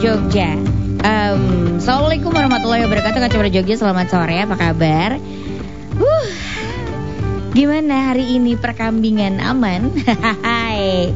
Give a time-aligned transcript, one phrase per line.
[0.00, 0.56] Jogja.
[1.04, 3.76] Um, Assalamualaikum warahmatullahi wabarakatuh Kacamata Jogja.
[3.76, 5.20] Selamat sore apa kabar?
[6.00, 6.28] Uh,
[7.52, 9.92] Gimana hari ini perkambingan aman?
[10.48, 11.12] Hai.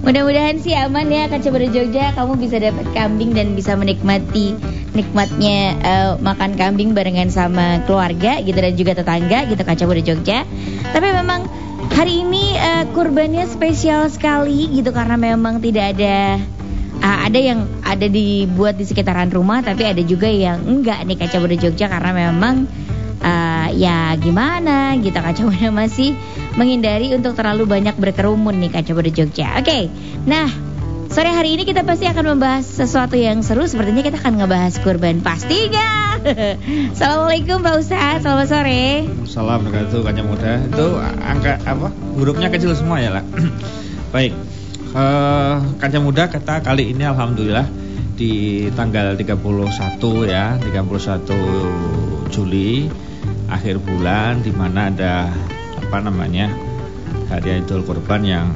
[0.00, 2.16] Mudah-mudahan sih aman ya Kacamata Jogja.
[2.16, 4.56] Kamu bisa dapat kambing dan bisa menikmati
[4.96, 10.48] Nikmatnya uh, makan kambing barengan sama keluarga gitu Dan juga tetangga gitu Kacamata Jogja.
[10.88, 11.52] Tapi memang
[11.92, 16.40] hari ini uh, kurbannya spesial sekali gitu Karena memang tidak ada
[17.02, 21.36] uh, ada yang ada dibuat di sekitaran rumah tapi ada juga yang enggak nih kaca
[21.42, 22.70] Buda Jogja karena memang
[23.20, 26.14] uh, ya gimana gitu kaca Buda masih
[26.54, 29.58] menghindari untuk terlalu banyak berkerumun nih kaca Buda Jogja.
[29.58, 29.66] Oke.
[29.66, 29.82] Okay.
[30.24, 30.72] Nah,
[31.12, 33.68] Sore hari ini kita pasti akan membahas sesuatu yang seru.
[33.68, 35.20] Sepertinya kita akan ngebahas kurban.
[35.20, 36.16] Pastinya
[36.96, 39.04] Assalamualaikum Pak Ustaz Selamat sore.
[39.20, 41.92] Assalamualaikum Kanya Muda Itu angka apa?
[42.16, 43.24] Hurufnya kecil semua ya lah
[44.14, 44.32] Baik
[44.94, 47.66] uh, Kaca Muda kata kali ini Alhamdulillah
[48.16, 49.40] di tanggal 31
[50.28, 52.86] ya 31 Juli
[53.48, 55.28] akhir bulan di mana ada
[55.76, 56.48] apa namanya
[57.28, 58.48] hari Idul Kurban yang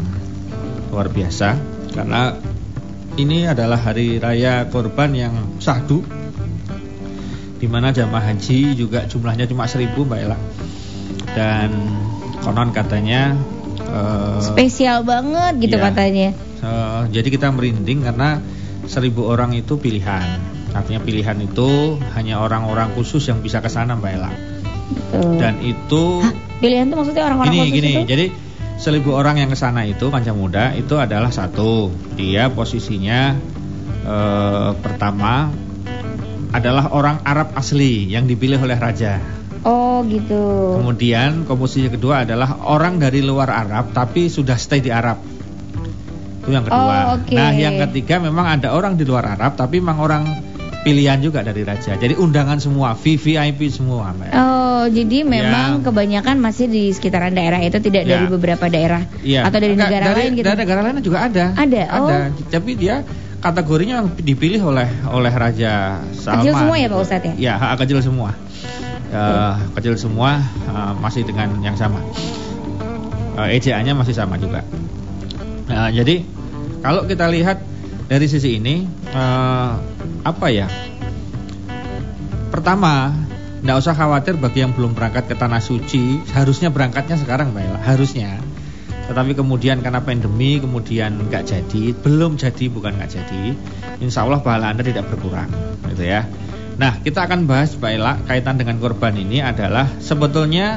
[0.92, 1.56] luar biasa.
[1.92, 2.32] Karena
[3.16, 6.04] ini adalah hari raya kurban yang sahdu
[7.56, 10.38] di mana jamaah haji juga jumlahnya cuma seribu Mbak Ella.
[11.32, 11.72] Dan
[12.40, 13.36] konon katanya
[13.96, 16.28] uh, spesial banget gitu ya, katanya.
[16.60, 18.44] Uh, jadi kita merinding karena
[18.84, 20.40] seribu orang itu pilihan.
[20.76, 24.32] Artinya pilihan itu hanya orang-orang khusus yang bisa ke sana Mbak Ella.
[25.40, 26.32] Dan itu Hah?
[26.60, 28.02] pilihan itu maksudnya orang-orang khusus gini, itu?
[28.04, 28.26] Jadi
[28.76, 31.88] seribu orang yang ke sana itu panca muda itu adalah satu.
[32.14, 33.34] Dia posisinya
[34.04, 35.48] uh, pertama
[36.52, 39.18] adalah orang Arab asli yang dipilih oleh raja.
[39.66, 40.78] Oh gitu.
[40.78, 45.18] Kemudian komposisi kedua adalah orang dari luar Arab tapi sudah stay di Arab.
[46.46, 47.18] Itu yang kedua.
[47.18, 47.34] Oh, okay.
[47.34, 50.22] Nah yang ketiga memang ada orang di luar Arab tapi memang orang
[50.86, 51.98] pilihan juga dari raja.
[51.98, 54.14] Jadi undangan semua, VVIP semua.
[54.14, 54.30] Mbak.
[54.38, 55.90] Oh, jadi memang ya.
[55.90, 58.10] kebanyakan masih di sekitaran daerah itu tidak ya.
[58.14, 59.50] dari beberapa daerah ya.
[59.50, 60.46] atau dari Enggak, negara dari, lain gitu.
[60.46, 61.44] Dari negara lain juga ada.
[61.58, 61.82] Ada.
[61.90, 62.06] Oh.
[62.06, 62.18] Ada.
[62.54, 63.02] Tapi dia
[63.42, 66.46] kategorinya dipilih oleh oleh Raja Salman.
[66.46, 67.34] Kecil semua ya Pak Ustadz ya?
[67.34, 68.30] Ya, kecil semua
[69.12, 70.40] uh, kecil semua
[70.70, 72.00] uh, masih dengan yang sama.
[73.36, 74.64] Uh, ejaannya masih sama juga.
[75.68, 76.24] Nah, jadi
[76.80, 77.60] kalau kita lihat
[78.06, 79.76] dari sisi ini uh,
[80.22, 80.70] apa ya?
[82.50, 83.12] Pertama,
[83.60, 87.80] tidak usah khawatir bagi yang belum berangkat ke tanah suci, harusnya berangkatnya sekarang, Mbak Ella,
[87.82, 88.30] harusnya.
[89.06, 93.54] Tetapi kemudian karena pandemi kemudian nggak jadi, belum jadi bukan nggak jadi.
[94.02, 95.50] Insya Allah pahala anda tidak berkurang,
[95.92, 96.26] gitu ya.
[96.76, 100.76] Nah, kita akan bahas Mbak Ela kaitan dengan korban ini adalah sebetulnya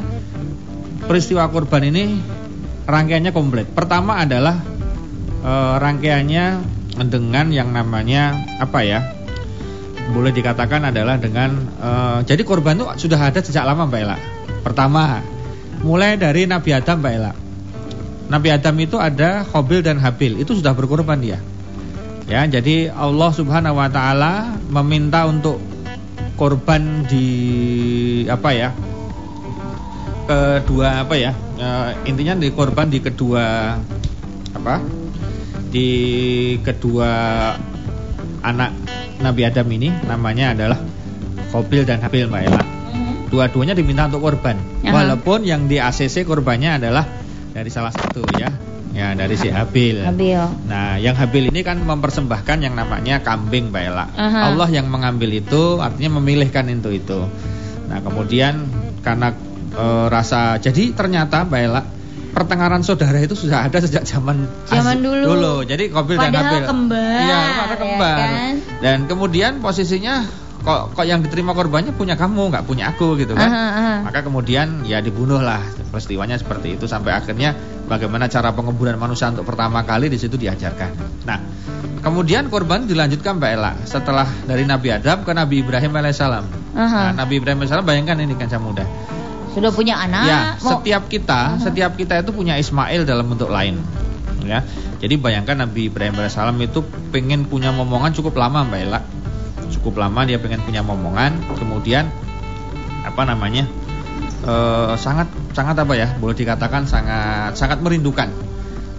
[1.03, 2.15] peristiwa korban ini
[2.87, 3.67] rangkaiannya komplit.
[3.75, 4.63] Pertama adalah
[5.43, 6.45] e, rangkaiannya
[7.11, 8.31] dengan yang namanya
[8.63, 8.99] apa ya?
[10.15, 11.89] Boleh dikatakan adalah dengan e,
[12.23, 14.17] jadi korban itu sudah ada sejak lama Mbak Ela.
[14.63, 15.19] Pertama,
[15.83, 17.33] mulai dari Nabi Adam Mbak Ela.
[18.31, 21.43] Nabi Adam itu ada Khobil dan Habil, itu sudah berkorban dia.
[22.29, 25.57] Ya, jadi Allah Subhanahu wa taala meminta untuk
[26.39, 27.27] korban di
[28.31, 28.69] apa ya
[30.23, 31.67] kedua apa ya e,
[32.07, 33.75] intinya di korban di kedua
[34.55, 34.75] apa
[35.67, 35.89] di
[36.63, 37.11] kedua
[38.39, 38.71] anak
[39.19, 40.79] Nabi Adam ini namanya adalah
[41.51, 42.61] Kobil dan Habil Mbak Ella.
[42.63, 43.15] Mm-hmm.
[43.33, 44.55] dua-duanya diminta untuk korban.
[44.85, 47.03] Walaupun yang di ACC korbannya adalah
[47.51, 48.47] dari salah satu ya
[48.89, 50.01] Ya dari si Habil.
[50.01, 50.41] Habil.
[50.65, 54.17] Nah yang Habil ini kan mempersembahkan yang namanya kambing Mbak.
[54.17, 54.49] Aha.
[54.49, 57.19] Allah yang mengambil itu artinya memilihkan itu itu.
[57.85, 58.65] Nah kemudian
[59.05, 59.33] karena
[59.73, 61.81] e, rasa jadi ternyata Mbak Ella
[62.29, 65.25] pertengkaran saudara itu sudah ada sejak zaman zaman dulu.
[65.37, 65.55] dulu.
[65.69, 66.63] Jadi Habil dan Habil.
[66.65, 67.19] kembar.
[67.21, 68.17] Iya, pada kembar.
[68.17, 68.55] Ya kan?
[68.81, 70.25] Dan kemudian posisinya
[70.59, 73.95] kok kok yang diterima korbannya punya kamu nggak punya aku gitu kan aha, aha.
[74.03, 77.55] maka kemudian ya dibunuh lah peristiwanya seperti itu sampai akhirnya
[77.89, 80.93] bagaimana cara penguburan manusia untuk pertama kali di situ diajarkan
[81.25, 81.41] nah
[81.99, 86.45] kemudian korban dilanjutkan Mbak Ella setelah dari Nabi Adam ke Nabi Ibrahim alaihissalam.
[86.75, 88.87] Nah, Nabi Ibrahim alaihissalam bayangkan ini kan muda.
[89.51, 90.25] Sudah punya anak.
[90.25, 90.79] Ya, mau...
[90.79, 91.63] setiap kita, uh-huh.
[91.63, 93.79] setiap kita itu punya Ismail dalam bentuk lain.
[94.47, 94.63] Ya.
[94.99, 98.99] Jadi bayangkan Nabi Ibrahim alaihissalam itu pengen punya momongan cukup lama Mbak Ella.
[99.69, 102.07] Cukup lama dia pengen punya momongan, kemudian
[103.03, 103.67] apa namanya?
[104.39, 106.15] Uh, sangat sangat apa ya?
[106.15, 108.31] Boleh dikatakan sangat sangat merindukan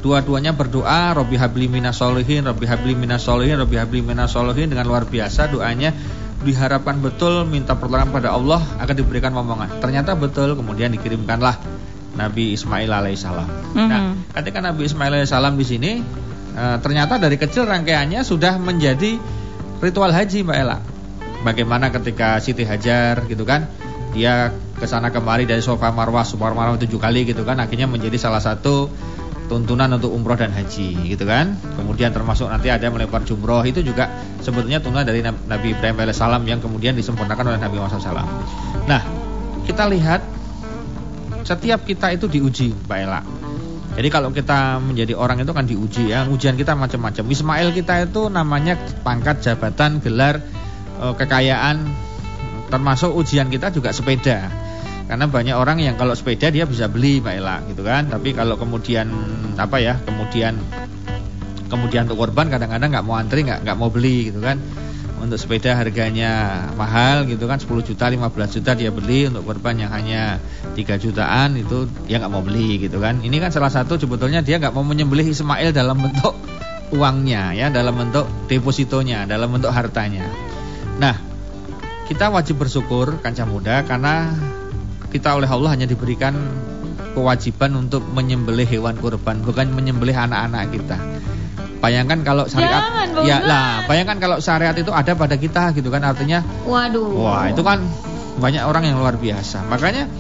[0.01, 4.89] Dua-duanya berdoa, Robi habli minas solihin, Robi habli minas solihin, Robi habli minas solihin dengan
[4.89, 5.93] luar biasa doanya
[6.41, 9.77] diharapkan betul minta pertolongan pada Allah akan diberikan momongan.
[9.77, 11.61] Ternyata betul, kemudian dikirimkanlah
[12.17, 13.45] Nabi Ismail alaihissalam.
[13.45, 13.89] Mm -hmm.
[13.93, 14.01] Nah,
[14.41, 15.93] ketika Nabi Ismail alaihissalam di sini,
[16.57, 19.21] e, ternyata dari kecil rangkaiannya sudah menjadi
[19.85, 20.81] ritual haji Mbak Ella.
[21.45, 23.69] Bagaimana ketika Siti Hajar gitu kan,
[24.11, 28.17] dia ke sana kemari dari Sofa Marwah, Sofa Marwah tujuh kali gitu kan, akhirnya menjadi
[28.19, 28.91] salah satu
[29.51, 31.59] tuntunan untuk umroh dan haji gitu kan.
[31.75, 34.07] Kemudian termasuk nanti ada melempar jumroh itu juga
[34.41, 38.27] sebetulnya tuntunan dari Nabi Ibrahim alaihissalam yang kemudian disempurnakan oleh Nabi Muhammad SAW
[38.89, 39.03] nah
[39.69, 40.25] kita lihat
[41.45, 43.23] setiap kita itu diuji Mbak Ella.
[43.91, 47.25] Jadi kalau kita menjadi orang itu kan diuji ya ujian kita macam-macam.
[47.27, 50.41] Ismail kita itu namanya pangkat jabatan gelar
[51.03, 51.77] eh, kekayaan
[52.71, 54.49] termasuk ujian kita juga sepeda.
[55.11, 58.07] Karena banyak orang yang kalau sepeda dia bisa beli Mbak Ella gitu kan.
[58.07, 59.11] Tapi kalau kemudian
[59.59, 60.55] apa ya kemudian
[61.67, 64.63] kemudian untuk korban kadang-kadang nggak mau antri nggak nggak mau beli gitu kan.
[65.19, 67.59] Untuk sepeda harganya mahal gitu kan.
[67.59, 69.27] 10 juta 15 juta dia beli.
[69.27, 70.39] Untuk korban yang hanya
[70.79, 73.19] 3 jutaan itu dia nggak mau beli gitu kan.
[73.19, 76.39] Ini kan salah satu sebetulnya dia nggak mau menyembelih Ismail dalam bentuk
[76.95, 77.67] uangnya ya.
[77.67, 80.31] Dalam bentuk depositonya dalam bentuk hartanya.
[81.03, 81.30] Nah
[82.11, 84.35] kita wajib bersyukur kancah muda karena
[85.15, 86.35] kita oleh Allah hanya diberikan
[87.15, 90.99] kewajiban untuk menyembelih hewan kurban, bukan menyembelih anak-anak kita.
[91.79, 96.03] Bayangkan kalau syariat Jangan, ya lah, bayangkan kalau syariat itu ada pada kita gitu kan
[96.03, 97.15] artinya waduh.
[97.15, 97.79] Wah, itu kan
[98.43, 99.71] banyak orang yang luar biasa.
[99.71, 100.11] Makanya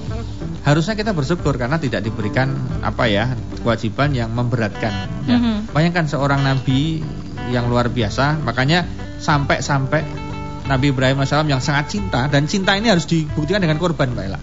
[0.62, 2.54] harusnya kita bersyukur karena tidak diberikan
[2.86, 5.36] apa ya, kewajiban yang memberatkan ya.
[5.36, 5.56] Mm -hmm.
[5.74, 7.02] Bayangkan seorang nabi
[7.50, 8.86] yang luar biasa, makanya
[9.20, 10.29] sampai-sampai
[10.70, 14.40] Nabi Ibrahim AS yang sangat cinta dan cinta ini harus dibuktikan dengan korban, Mbak Ella.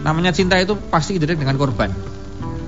[0.00, 1.92] Namanya cinta itu pasti identik dengan korban.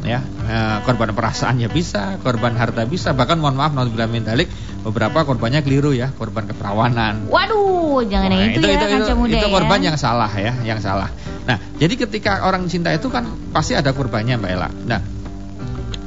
[0.02, 4.50] Ya, eh, korban perasaan ya bisa, korban harta bisa, bahkan mohon maaf naudzubillah min dalik
[4.82, 7.30] beberapa korbannya keliru ya, korban keperawanan.
[7.30, 9.54] Waduh, jangan nah, itu, itu ya itu, muda itu ya.
[9.54, 11.08] korban yang salah ya, yang salah.
[11.46, 14.68] Nah, jadi ketika orang cinta itu kan pasti ada korbannya Mbak Ella.
[14.74, 15.00] Nah,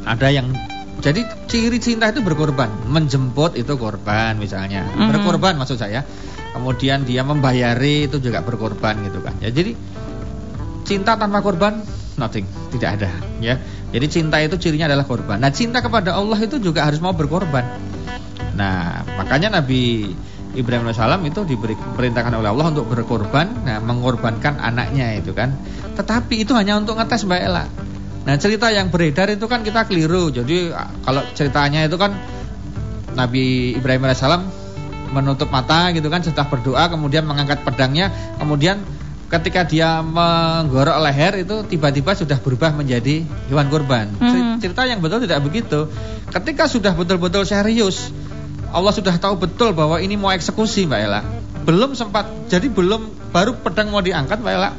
[0.04, 0.52] ada yang
[1.00, 5.08] jadi ciri cinta itu berkorban, menjemput itu korban misalnya, mm -hmm.
[5.08, 6.04] berkorban maksud saya.
[6.56, 9.36] Kemudian dia membayari itu juga berkorban gitu kan.
[9.44, 9.76] Ya, jadi
[10.88, 11.84] cinta tanpa korban
[12.16, 13.12] nothing, tidak ada
[13.44, 13.60] ya.
[13.92, 15.44] Jadi cinta itu cirinya adalah korban.
[15.44, 17.64] Nah, cinta kepada Allah itu juga harus mau berkorban.
[18.56, 20.16] Nah, makanya Nabi
[20.56, 25.52] Ibrahim AS itu diberi perintahkan oleh Allah untuk berkorban, nah mengorbankan anaknya itu kan.
[26.00, 27.68] Tetapi itu hanya untuk ngetes Mbak Ella.
[28.26, 30.32] Nah, cerita yang beredar itu kan kita keliru.
[30.32, 30.72] Jadi
[31.04, 32.16] kalau ceritanya itu kan
[33.16, 34.24] Nabi Ibrahim AS
[35.12, 38.10] menutup mata gitu kan setelah berdoa kemudian mengangkat pedangnya
[38.42, 38.82] kemudian
[39.26, 44.14] ketika dia menggorok leher itu tiba-tiba sudah berubah menjadi hewan kurban.
[44.22, 44.62] Hmm.
[44.62, 45.90] Cerita yang betul tidak begitu.
[46.30, 48.14] Ketika sudah betul-betul serius,
[48.70, 51.22] Allah sudah tahu betul bahwa ini mau eksekusi Mbak Ella.
[51.66, 54.72] Belum sempat, jadi belum baru pedang mau diangkat Mbak Ella.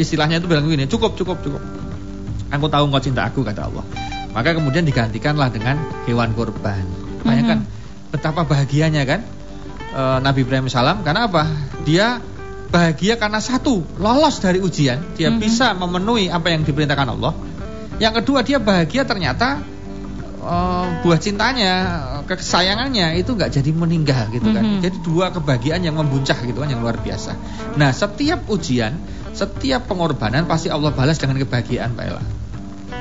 [0.00, 1.62] Istilahnya itu bilang begini, cukup, cukup, cukup.
[2.48, 3.84] Aku tahu engkau cinta aku kata Allah.
[4.32, 5.76] Maka kemudian digantikanlah dengan
[6.08, 6.86] hewan kurban.
[7.20, 8.10] Bayangkan hmm.
[8.16, 9.20] betapa bahagianya kan
[9.92, 11.44] e, Nabi Ibrahim salam karena apa?
[11.82, 12.20] Dia
[12.68, 15.16] bahagia karena satu lolos dari ujian.
[15.16, 15.42] Dia mm -hmm.
[15.42, 17.32] bisa memenuhi apa yang diperintahkan Allah.
[17.98, 19.58] Yang kedua dia bahagia ternyata
[20.44, 21.72] uh, buah cintanya
[22.28, 24.62] kesayangannya itu nggak jadi meninggal gitu kan.
[24.62, 24.82] Mm -hmm.
[24.84, 27.34] jadi dua kebahagiaan yang membuncah gitu kan yang luar biasa.
[27.80, 28.94] Nah setiap ujian
[29.32, 32.22] setiap pengorbanan pasti Allah balas dengan kebahagiaan Pak Ella.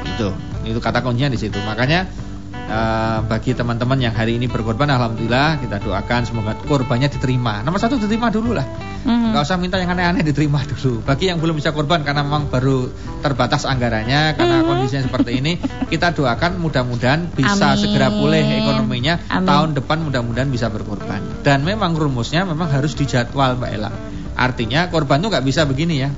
[0.08, 0.28] Itu
[0.64, 1.60] itu kata kuncinya di situ.
[1.62, 2.08] Makanya
[2.54, 8.00] uh, bagi teman-teman yang hari ini berkorban alhamdulillah kita doakan semoga korbannya diterima nomor satu
[8.00, 8.66] diterima dulu lah
[9.08, 9.36] mm-hmm.
[9.36, 12.90] Gak usah minta yang aneh-aneh diterima dulu bagi yang belum bisa korban karena memang baru
[13.22, 14.70] terbatas anggarannya karena mm-hmm.
[14.70, 15.54] kondisinya seperti ini
[15.88, 17.82] kita doakan mudah-mudahan bisa Amin.
[17.82, 19.48] segera pulih ekonominya Amin.
[19.48, 23.92] tahun depan mudah-mudahan bisa berkorban dan memang rumusnya memang harus dijadwal Mbak Ella
[24.38, 26.10] artinya korban tuh nggak bisa begini ya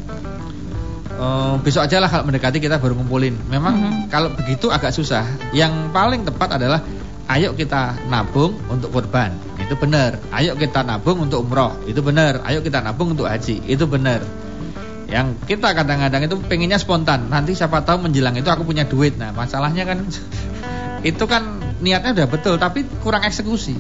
[1.20, 3.36] Uh, besok aja lah kalau mendekati kita baru ngumpulin.
[3.52, 4.04] Memang mm -hmm.
[4.08, 5.28] kalau begitu agak susah.
[5.52, 6.80] Yang paling tepat adalah
[7.36, 9.36] ayo kita nabung untuk korban.
[9.60, 10.16] Itu benar.
[10.32, 11.76] Ayo kita nabung untuk umroh.
[11.84, 12.40] Itu benar.
[12.48, 13.68] Ayo kita nabung untuk haji.
[13.68, 14.24] Itu benar.
[15.10, 17.28] Yang kita kadang-kadang itu pengennya spontan.
[17.28, 19.18] Nanti siapa tahu menjelang itu aku punya duit.
[19.20, 20.06] Nah, masalahnya kan
[21.10, 23.76] itu kan niatnya udah betul tapi kurang eksekusi.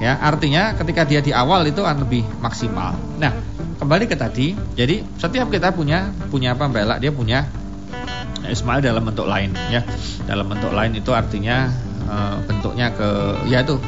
[0.00, 2.96] Ya, artinya ketika dia di awal itu akan lebih maksimal.
[3.20, 3.36] Nah,
[3.80, 6.96] kembali ke tadi, jadi setiap kita punya punya apa Mbak Ella?
[7.00, 7.48] Dia punya
[8.44, 9.80] Ismail dalam bentuk lain ya.
[10.28, 11.72] Dalam bentuk lain itu artinya
[12.04, 13.80] e, bentuknya ke ya itu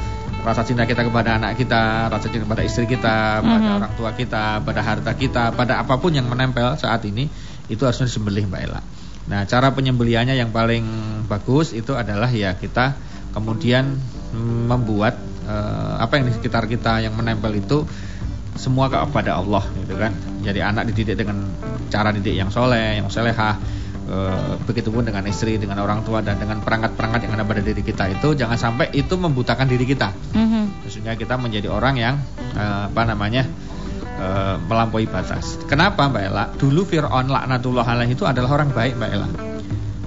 [0.43, 3.79] rasa cinta kita kepada anak kita, rasa cinta kepada istri kita, pada mm -hmm.
[3.85, 7.29] orang tua kita, pada harta kita, pada apa pun yang menempel saat ini
[7.69, 8.81] itu harusnya disembelih Mbak Ella.
[9.29, 10.83] Nah, cara penyembelihannya yang paling
[11.31, 12.99] bagus itu adalah ya kita
[13.37, 13.95] kemudian
[14.67, 15.15] membuat
[15.47, 17.87] uh, apa yang di sekitar kita yang menempel itu
[18.57, 20.13] semua kepada Allah gitu kan.
[20.45, 21.49] Jadi anak dididik dengan
[21.89, 23.57] cara didik yang soleh, yang selehah.
[24.03, 24.19] E,
[24.67, 28.35] begitupun dengan istri, dengan orang tua dan dengan perangkat-perangkat yang ada pada diri kita itu
[28.35, 30.11] jangan sampai itu membutakan diri kita.
[30.35, 30.65] Mm -hmm.
[30.91, 32.15] Sehingga kita menjadi orang yang
[32.53, 33.47] e, apa namanya
[34.19, 34.29] e,
[34.67, 35.57] melampaui batas.
[35.71, 36.45] Kenapa Mbak Ella?
[36.51, 39.29] Dulu Fir'aun laknatullah alaih itu adalah orang baik Mbak Ella.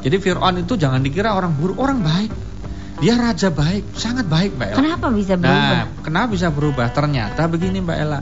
[0.06, 2.32] Jadi Fir'aun itu jangan dikira orang buruk, orang baik.
[2.96, 4.80] Dia raja baik, sangat baik Mbak Ella.
[4.80, 5.68] Kenapa bisa berubah?
[5.76, 6.88] Nah, kenapa bisa berubah?
[6.96, 8.20] Ternyata begini Mbak Ella.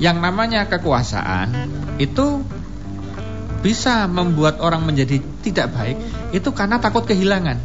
[0.00, 1.48] Yang namanya kekuasaan
[2.00, 2.40] itu
[3.62, 5.96] bisa membuat orang menjadi tidak baik
[6.32, 7.60] itu karena takut kehilangan.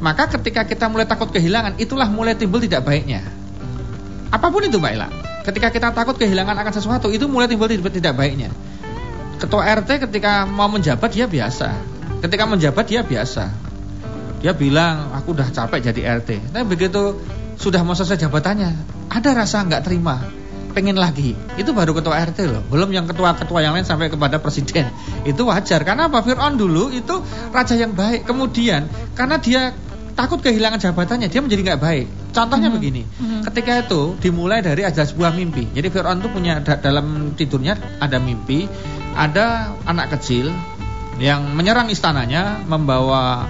[0.00, 3.22] Maka ketika kita mulai takut kehilangan, itulah mulai timbul tidak baiknya.
[4.32, 5.08] Apa pun itu Mbak Ella.
[5.44, 8.48] Ketika kita takut kehilangan akan sesuatu, itu mulai timbul tidak baiknya.
[9.36, 11.76] Ketua RT ketika mau menjabat dia biasa.
[12.24, 13.63] Ketika menjabat dia biasa.
[14.44, 16.52] Dia bilang, aku udah capek jadi RT.
[16.52, 17.16] Tapi begitu
[17.56, 18.76] sudah mau selesai jabatannya,
[19.08, 20.20] ada rasa nggak terima,
[20.76, 21.32] pengen lagi.
[21.56, 22.60] Itu baru ketua RT loh.
[22.68, 24.92] Belum yang ketua-ketua yang lain sampai kepada presiden.
[25.30, 25.80] Itu wajar.
[25.88, 26.20] Karena apa?
[26.20, 27.24] Fir'aun dulu itu
[27.56, 28.28] raja yang baik.
[28.28, 28.84] Kemudian
[29.16, 29.72] karena dia
[30.12, 32.06] takut kehilangan jabatannya, dia menjadi nggak baik.
[32.36, 32.84] Contohnya mm -hmm.
[32.84, 33.40] begini, mm -hmm.
[33.48, 35.72] ketika itu dimulai dari ada sebuah mimpi.
[35.72, 38.68] Jadi Fir'aun itu punya da dalam tidurnya ada mimpi,
[39.16, 40.52] ada anak kecil
[41.16, 43.46] yang menyerang istananya, membawa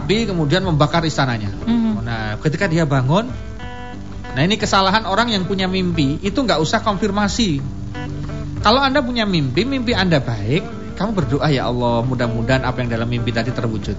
[0.00, 1.50] api kemudian membakar istananya.
[1.64, 1.94] Mm -hmm.
[2.04, 3.30] Nah, ketika dia bangun,
[4.34, 7.62] nah ini kesalahan orang yang punya mimpi itu nggak usah konfirmasi.
[8.64, 13.08] Kalau anda punya mimpi, mimpi anda baik, kamu berdoa ya Allah mudah-mudahan apa yang dalam
[13.08, 13.96] mimpi tadi terwujud.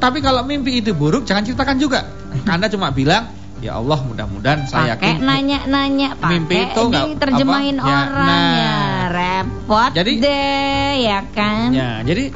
[0.00, 2.00] Tapi kalau mimpi itu buruk jangan ceritakan juga.
[2.48, 7.92] Anda cuma bilang Ya Allah mudah-mudahan saya yakin nanya-nanya mimpi itu enggak terjemahin apa, ya,
[7.92, 8.78] orang ya, nah, ya
[9.12, 12.32] repot jadi, deh ya kan ya jadi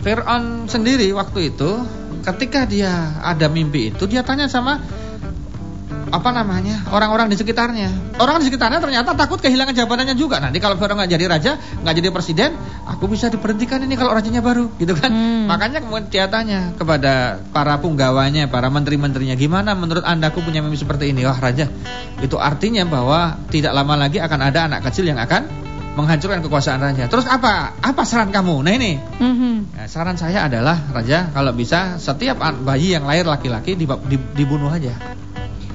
[0.00, 1.70] Fir'aun sendiri waktu itu
[2.24, 4.80] ketika dia ada mimpi itu dia tanya sama
[6.10, 8.18] apa namanya orang-orang di sekitarnya.
[8.18, 10.42] Orang di sekitarnya ternyata takut kehilangan jabatannya juga.
[10.42, 12.50] Nanti kalau Fir'aun nggak jadi raja nggak jadi presiden
[12.84, 15.08] aku bisa diberhentikan ini kalau rajanya baru gitu kan?
[15.10, 15.46] Hmm.
[15.46, 20.82] makanya kemudian dia tanya kepada para punggawanya para menteri-menterinya gimana menurut anda aku punya mimpi
[20.82, 21.22] seperti ini?
[21.22, 21.70] Wah raja
[22.20, 27.10] itu artinya bahwa tidak lama lagi akan ada anak kecil yang akan menghancurkan kekuasaan raja
[27.10, 29.74] terus apa apa saran kamu nah ini hmm.
[29.74, 33.74] nah, saran saya adalah raja kalau bisa setiap bayi yang lahir laki-laki
[34.34, 34.94] dibunuh aja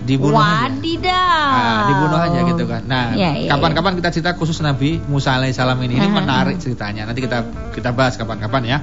[0.06, 1.10] dibunuh Wadidaw.
[1.10, 1.22] aja.
[1.50, 2.82] Nah, dibunuh aja gitu kan.
[2.86, 5.98] Nah, ya, ya, kapan-kapan kita cerita khusus Nabi Musa alaihissalam ini.
[5.98, 7.10] Ini menarik ceritanya.
[7.10, 7.42] Nanti kita
[7.74, 8.78] kita bahas kapan-kapan ya.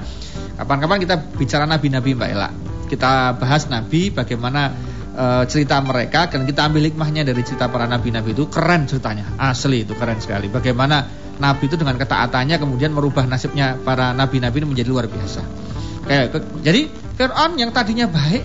[0.59, 2.51] Kapan-kapan kita bicara nabi-nabi Mbak Ella.
[2.91, 4.75] Kita bahas nabi bagaimana
[5.13, 9.37] uh, cerita mereka dan kita ambil hikmahnya dari cerita para nabi-nabi itu keren ceritanya.
[9.37, 10.49] Asli itu keren sekali.
[10.49, 11.05] Bagaimana
[11.37, 15.41] nabi itu dengan ketaatannya kemudian merubah nasibnya para nabi-nabi ini menjadi luar biasa.
[16.03, 16.25] Kayak
[16.61, 16.81] jadi
[17.15, 18.43] Fir'aun yang tadinya baik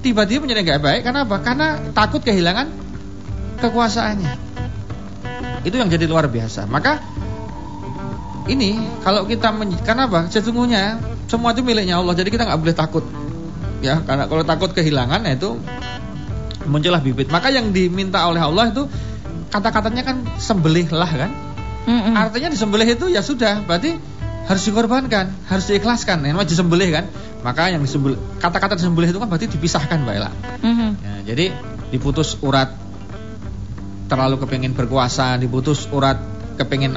[0.00, 1.36] tiba-tiba menjadi nggak baik karena apa?
[1.40, 2.66] Karena takut kehilangan
[3.60, 4.32] kekuasaannya.
[5.64, 6.68] Itu yang jadi luar biasa.
[6.68, 7.00] Maka
[8.48, 9.52] ini kalau kita
[9.84, 10.28] karena apa?
[10.28, 12.12] Sesungguhnya semua itu miliknya Allah.
[12.12, 13.04] Jadi kita nggak boleh takut.
[13.84, 15.60] Ya, karena kalau takut kehilangan ya itu
[16.64, 17.28] muncullah bibit.
[17.28, 18.88] Maka yang diminta oleh Allah itu
[19.52, 21.30] kata-katanya kan sembelihlah kan.
[21.84, 22.14] Mm -mm.
[22.16, 24.00] Artinya disembelih itu ya sudah, berarti
[24.48, 26.24] harus dikorbankan, harus diikhlaskan.
[26.24, 27.04] Yang disembelih kan.
[27.44, 30.32] Maka yang disembelih kata-kata disembelih itu kan berarti dipisahkan Mbak Ella.
[30.64, 30.90] Mm -hmm.
[31.04, 31.52] ya, jadi
[31.92, 32.72] diputus urat
[34.08, 36.16] terlalu kepengen berkuasa, diputus urat
[36.56, 36.96] kepengen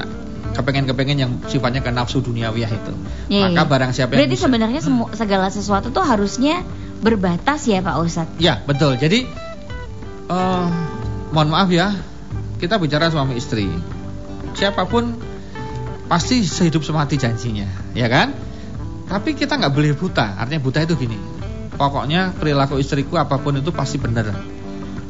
[0.58, 2.92] kepengen-kepengen yang sifatnya ke nafsu duniawiyah itu.
[3.30, 3.70] Yeah, Maka iya.
[3.70, 5.14] barang siapa yang Berarti bisa, sebenarnya hmm.
[5.14, 6.66] segala sesuatu tuh harusnya
[6.98, 8.42] berbatas ya Pak Ustadz.
[8.42, 8.98] Ya, betul.
[8.98, 9.30] Jadi
[10.26, 10.66] uh,
[11.30, 11.94] mohon maaf ya,
[12.58, 13.70] kita bicara suami istri.
[14.58, 15.14] Siapa pun
[16.10, 18.34] pasti sehidup semati janjinya, ya kan?
[19.06, 20.42] Tapi kita nggak boleh buta.
[20.42, 21.16] Artinya buta itu gini.
[21.78, 24.57] Pokoknya perilaku istriku apa pun itu pasti benar.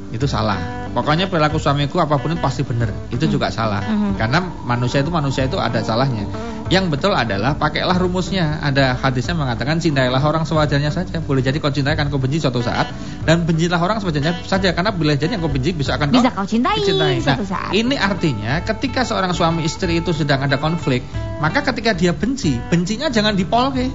[0.09, 0.89] Itu salah.
[0.97, 2.89] Pokoknya perilaku suamiku apa pun itu pasti benar.
[3.13, 3.33] Itu hmm.
[3.33, 3.85] juga salah.
[3.85, 4.17] Hmm.
[4.17, 6.25] Karena manusia itu manusia itu ada salahnya.
[6.69, 8.61] Yang betul adalah pakailah rumusnya.
[8.61, 11.21] Ada hadisnya mengatakan cintailah orang sewajarnya saja.
[11.21, 12.89] Boleh jadi kau cintai akan kau benci suatu saat
[13.29, 16.45] dan bencilah orang sewajarnya saja karena boleh jadi yang kau benci bisa akan bisa kau,
[16.45, 17.21] kau cintai, cintai.
[17.21, 17.71] Nah, saat.
[17.77, 21.05] Ini artinya ketika seorang suami istri itu sedang ada konflik,
[21.37, 23.93] maka ketika dia benci, bencinya jangan dipolke.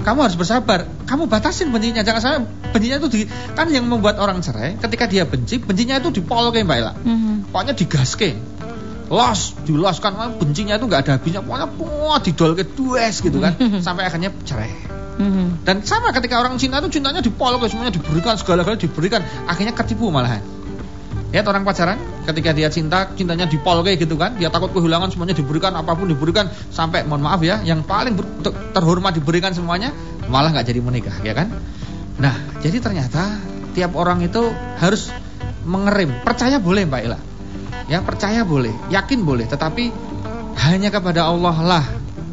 [0.00, 0.88] Kamu harus bersabar.
[1.06, 2.40] Kamu batasin bencinya, jangan sampai
[2.72, 3.20] bencinya itu di
[3.54, 6.92] kan yang membuat orang cerai ketika dia benci, bencinya itu dipoloke Mbak Ella.
[6.96, 7.52] Mhm.
[7.52, 8.30] Pokoknya digaske.
[9.10, 11.42] Los, diloskan bencinya itu nggak ada habisnya.
[11.42, 13.58] Pokoknya wah didolke dues gitu kan.
[13.86, 14.70] Sampai akhirnya cerai.
[15.20, 15.66] Mhm.
[15.68, 20.40] Dan sama ketika orang cinta itu cintanya dipolok semuanya diberikan segala-galanya diberikan, akhirnya ketipu malahan.
[21.30, 25.38] Lihat orang pacaran, ketika dia cinta, cintanya dipol kayak gitu kan, dia takut kehilangan semuanya
[25.38, 28.18] diberikan, apa pun diberikan, sampai mohon maaf ya, yang paling
[28.74, 29.94] terhormat diberikan semuanya,
[30.26, 31.54] malah nggak jadi menikah, ya kan?
[32.18, 33.38] Nah, jadi ternyata
[33.78, 34.42] tiap orang itu
[34.82, 35.14] harus
[35.62, 36.18] mengerim.
[36.26, 37.18] Percaya boleh Mbak Ila,
[37.86, 39.94] ya percaya boleh, yakin boleh, tetapi
[40.66, 41.84] hanya kepada Allah lah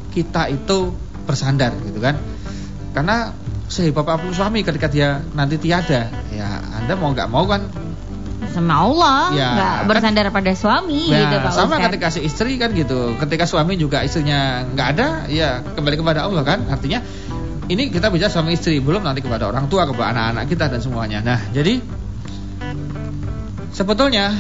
[0.10, 0.90] kita itu
[1.30, 2.18] bersandar, gitu kan?
[2.98, 3.30] Karena
[3.70, 7.62] sehebat apa pun suami ketika dia nanti tiada, ya Anda mau nggak mau kan
[8.54, 11.86] Sama Allah, Ya, nggak kan- bersandar pada suami Ya, gitu Pak sama Ustadz.
[11.90, 13.18] ketika si istri kan gitu.
[13.18, 16.66] Ketika suami juga istrinya nggak ada, ya kembali kepada Allah kan.
[16.70, 17.02] Artinya
[17.68, 21.20] ini kita bicara suami istri, belum nanti kepada orang tua, kepada anak-anak kita dan semuanya.
[21.26, 21.82] Nah, jadi
[23.74, 24.34] sebetulnya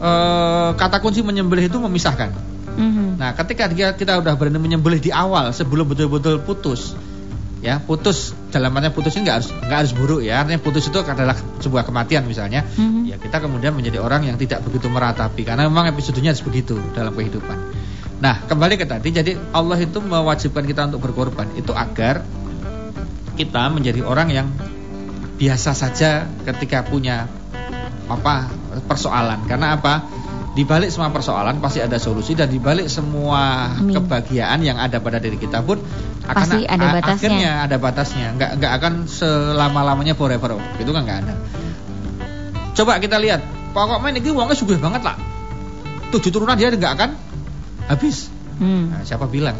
[0.00, 2.32] eh, kata kunci menyembelih itu memisahkan.
[2.70, 3.20] Mhm.
[3.20, 6.96] Nah, ketika dia kita udah berani menyembelih di awal sebelum betul-betul putus,
[7.60, 10.44] ya putus dalam artinya putus ini nggak harus nggak harus buruk ya.
[10.44, 12.64] Artinya putus itu adalah sebuah kematian misalnya.
[12.64, 13.08] Mhm.
[13.08, 17.12] Ya kita kemudian menjadi orang yang tidak begitu meratapi karena memang episodenya harus begitu dalam
[17.12, 17.58] kehidupan.
[18.20, 22.20] Nah, kembali ke tadi, jadi Allah itu mewajibkan kita untuk berkorban itu agar
[23.40, 24.52] kita menjadi orang yang
[25.40, 27.24] biasa saja ketika punya
[28.12, 28.52] apa
[28.84, 29.48] persoalan.
[29.48, 30.04] Karena apa?
[30.50, 33.94] Di balik semua persoalan pasti ada solusi dan di balik semua Amin.
[33.94, 35.78] kebahagiaan yang ada pada diri kita pun
[36.26, 37.14] akan Pasti ada batasnya.
[37.14, 38.26] Akhirnya ada batasnya.
[38.34, 40.58] Nggak nggak akan selama-lamanya forever.
[40.82, 41.34] Itu kan nggak ada.
[42.74, 43.42] Coba kita lihat.
[43.70, 45.14] Pokoknya ini uangnya sugih banget lah.
[46.10, 47.10] Tujuh turunan dia nggak akan
[47.86, 48.26] habis.
[48.58, 48.90] Hmm.
[48.90, 49.54] Nah, siapa bilang?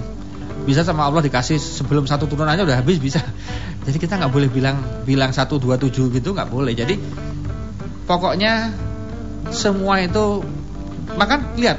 [0.66, 3.22] Bisa sama Allah dikasih sebelum satu turunannya udah habis bisa.
[3.86, 6.74] Jadi kita nggak boleh bilang bilang satu dua tujuh gitu nggak boleh.
[6.74, 6.98] Jadi
[8.10, 8.74] pokoknya
[9.54, 10.42] semua itu
[11.14, 11.78] maka lihat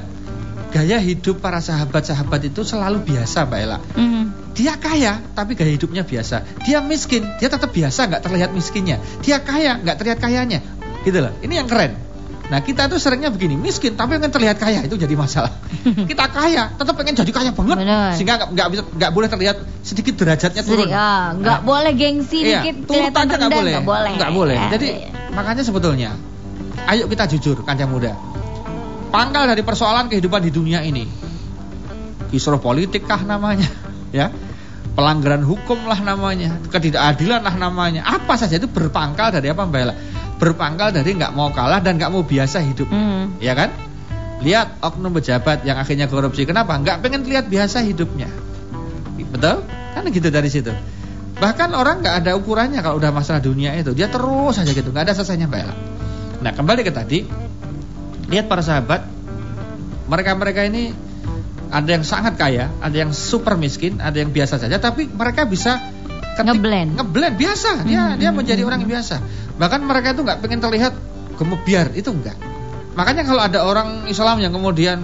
[0.71, 3.77] gaya hidup para sahabat-sahabat itu selalu biasa Mbak Ella.
[3.93, 4.23] Mhm.
[4.51, 6.43] Dia kaya tapi gaya hidupnya biasa.
[6.63, 8.99] Dia miskin, dia tetap biasa nggak terlihat miskinnya.
[9.19, 10.59] Dia kaya nggak terlihat kayanya.
[11.03, 11.31] Gitu loh.
[11.43, 11.95] Ini yang keren.
[12.47, 15.55] Nah kita tuh seringnya begini miskin tapi pengen terlihat kaya itu jadi masalah.
[16.11, 18.11] kita kaya tetap pengen jadi kaya banget Benar.
[18.11, 20.87] sehingga nggak bisa nggak boleh terlihat sedikit derajatnya turun.
[20.87, 23.71] Sedih, ah, nggak Nah, boleh gengsi Iya, dikit turun aja nggak boleh.
[23.71, 24.11] nggak boleh.
[24.19, 24.55] Nggak boleh.
[24.59, 25.09] Ya, Jadi ya.
[25.31, 26.09] makanya sebetulnya,
[26.91, 28.11] ayo kita jujur, kancah muda.
[29.11, 31.03] Pangkal dari persoalan kehidupan di dunia ini,
[32.31, 33.67] kisruh politik kah namanya,
[34.15, 34.31] ya,
[34.95, 39.95] pelanggaran hukum lah namanya, ketidakadilan lah namanya, apa saja itu berpangkal dari apa Mbak Ella?
[40.39, 43.43] Berpangkal dari nggak mau kalah dan nggak mau biasa hidup, Mhm.
[43.43, 43.69] ya kan?
[44.41, 46.79] Lihat oknum pejabat yang akhirnya korupsi, kenapa?
[46.79, 48.31] Nggak pengen lihat biasa hidupnya,
[49.29, 49.67] betul?
[49.91, 50.71] Kan gitu dari situ.
[51.35, 55.11] Bahkan orang nggak ada ukurannya kalau udah masalah dunia itu, dia terus aja gitu, nggak
[55.11, 55.75] ada selesainya Mbak Ella.
[56.41, 57.19] Nah kembali ke tadi,
[58.31, 59.03] lihat para sahabat,
[60.07, 60.95] mereka-mereka ini
[61.71, 65.79] ada yang sangat kaya, ada yang super miskin, ada yang biasa saja, tapi mereka bisa
[66.35, 66.99] ketik- Ngeblend.
[66.99, 69.15] ngeblend biasa, dia Hmm, dia hmm, menjadi hmm, orang yang biasa.
[69.55, 70.93] Bahkan mereka itu nggak pengen terlihat
[71.35, 72.35] gemebiar, itu enggak.
[72.95, 74.99] Makanya kalau ada orang Islam yang kemudian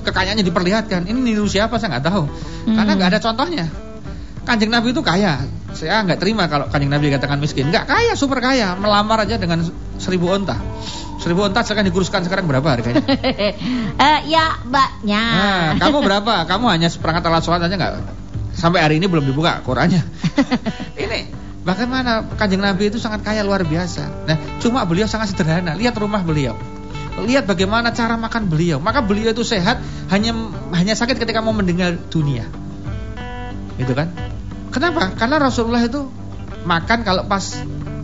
[0.00, 2.24] kekayaannya diperlihatkan, ini niru siapa saya nggak tahu,
[2.68, 2.98] karena Hmm.
[3.00, 3.64] nggak ada contohnya.
[4.44, 5.40] Kanjeng Nabi itu kaya,
[5.74, 9.62] saya nggak terima kalau kanjeng Nabi dikatakan miskin, nggak kaya, super kaya, melamar aja dengan
[10.00, 10.58] seribu onta.
[11.20, 13.04] Seribu onta silakan dikuruskan sekarang berapa harganya?
[14.00, 15.20] Eh, ya mbaknya.
[15.20, 16.48] Nah, kamu berapa?
[16.48, 17.92] Kamu hanya seperangkat alat sholat aja nggak?
[18.56, 20.00] Sampai hari ini belum dibuka Qurannya.
[21.04, 21.28] ini
[21.60, 24.24] bagaimana kanjeng Nabi itu sangat kaya luar biasa.
[24.24, 25.76] Nah, cuma beliau sangat sederhana.
[25.76, 26.56] Lihat rumah beliau.
[27.20, 28.80] Lihat bagaimana cara makan beliau.
[28.80, 30.32] Maka beliau itu sehat hanya
[30.72, 32.48] hanya sakit ketika mau mendengar dunia.
[33.76, 34.08] Gitu kan?
[34.70, 35.12] Kenapa?
[35.18, 36.06] Karena Rasulullah itu
[36.64, 37.42] makan kalau pas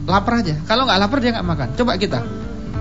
[0.06, 0.54] lapar aja.
[0.66, 1.68] Kalau nggak lapar dia nggak makan.
[1.78, 2.20] Coba kita.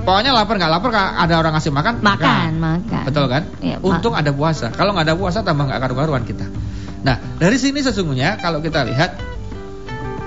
[0.05, 3.03] Pokoknya lapar nggak lapar ada orang ngasih makan makan, makan.
[3.09, 3.43] Betul kan?
[3.61, 4.69] Iya, Untung ada puasa.
[4.69, 6.45] Kalau nggak ada puasa tambah nggak karu-karuan kita.
[7.05, 9.17] Nah, dari sini sesungguhnya kalau kita lihat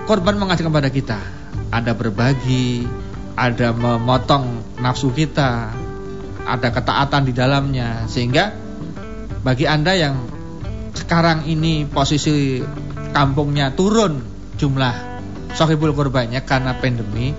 [0.06, 1.18] korban mengajak kepada kita
[1.70, 2.86] ada berbagi,
[3.38, 5.70] ada memotong nafsu kita,
[6.48, 8.50] ada ketaatan di dalamnya sehingga
[9.44, 10.14] bagi Anda yang
[10.96, 12.58] sekarang ini posisi
[13.12, 14.20] kampungnya turun
[14.58, 14.94] jumlah
[15.54, 17.32] sohibul korbannya karena pandemi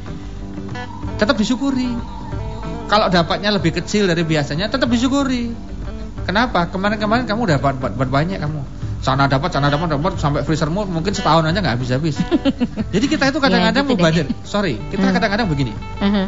[1.19, 1.93] tetap disyukuri
[2.89, 5.53] kalau dapatnya lebih kecil dari biasanya tetap disyukuri.
[6.25, 6.65] Kenapa?
[6.73, 8.61] Kemarin-kemarin kamu dapat buat, buat banyak kamu.
[9.05, 12.17] Sana dapat, sana dapat, dapat sampai freezermu mungkin setahun aja nggak habis-habis.
[12.93, 14.25] Jadi kita itu kadang-kadang Ya, gitu mubadir.
[14.41, 15.13] Sorry, kita Hmm.
[15.13, 15.73] kadang-kadang begini.
[16.01, 16.25] Mhm.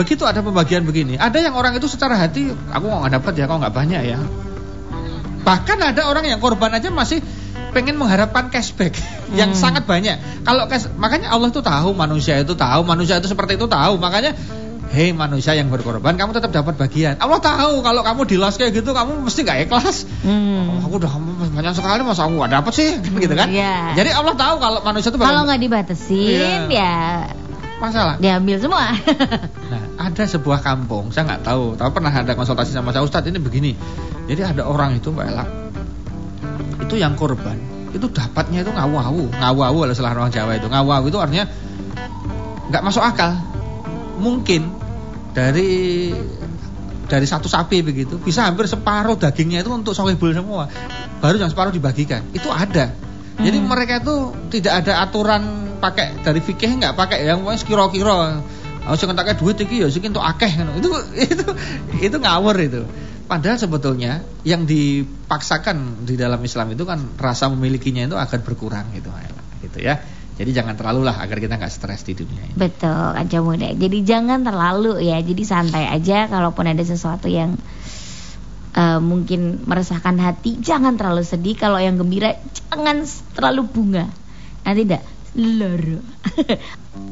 [0.00, 3.60] Begitu ada pembagian begini, ada yang orang itu secara hati, aku nggak dapat ya, kau
[3.60, 4.18] nggak banyak ya.
[5.44, 7.20] Bahkan ada orang yang korban aja masih
[7.72, 8.92] pengen mengharapkan cashback
[9.38, 9.58] yang Hmm.
[9.58, 10.16] sangat banyak.
[10.42, 13.96] Kalau cash, makanya Allah itu tahu manusia itu tahu manusia itu seperti itu tahu.
[13.96, 14.36] Makanya
[14.92, 17.16] hei manusia yang berkorban kamu tetap dapat bagian.
[17.16, 20.04] Allah tahu kalau kamu di loss kayak gitu kamu mesti nggak ikhlas.
[20.20, 20.68] Hmm.
[20.68, 21.12] Oh, aku udah
[21.48, 23.48] banyak sekali masa aku gak dapat sih kan gitu kan.
[23.48, 23.96] Iya.
[23.96, 26.68] Jadi Allah tahu kalau manusia itu Kalau nggak dibatasin Iya.
[26.68, 26.96] ya
[27.78, 28.14] masalah.
[28.16, 28.92] diambil semua.
[29.72, 33.40] Nah, ada sebuah kampung, saya nggak tahu, tapi pernah ada konsultasi sama saya Ustadz ini
[33.40, 33.72] begini.
[34.28, 35.44] Jadi ada orang itu Mbak Ella,
[36.80, 37.58] itu yang korban,
[37.92, 41.44] itu dapatnya itu ngawu-awu, ngawu-awu kalau salah orang Jawa itu, ngawu-awu itu artinya
[42.72, 43.36] nggak masuk akal.
[44.22, 44.70] Mungkin
[45.36, 46.12] dari
[47.08, 50.70] dari satu sapi begitu bisa hampir separuh dagingnya itu untuk sohibul semua,
[51.20, 52.24] baru yang separuh dibagikan.
[52.32, 52.94] Itu ada.
[53.42, 53.68] Jadi Hmm.
[53.68, 55.42] mereka itu tidak ada aturan
[55.82, 58.14] pakai dari fikih nggak pakai yang pokoknya sekira-kira.
[58.82, 60.50] Oh, entek duit iki ya sing entuk akeh.
[60.78, 61.46] Itu itu
[62.02, 62.82] itu ngawur itu.
[63.26, 69.08] Padahal sebetulnya yang dipaksakan di dalam Islam itu kan rasa memilikinya itu akan berkurang gitu,
[69.64, 70.02] gitu ya.
[70.32, 72.56] Jadi jangan terlalu lah agar kita nggak stres di dunia ini.
[72.56, 73.68] Betul, aja muda.
[73.70, 75.20] Jadi jangan terlalu ya.
[75.20, 77.54] Jadi santai aja kalaupun ada sesuatu yang
[78.72, 81.54] eh, mungkin meresahkan hati, jangan terlalu sedih.
[81.54, 83.04] Kalau yang gembira, jangan
[83.36, 84.08] terlalu bunga.
[84.64, 85.04] Nanti tidak
[85.36, 86.00] loro.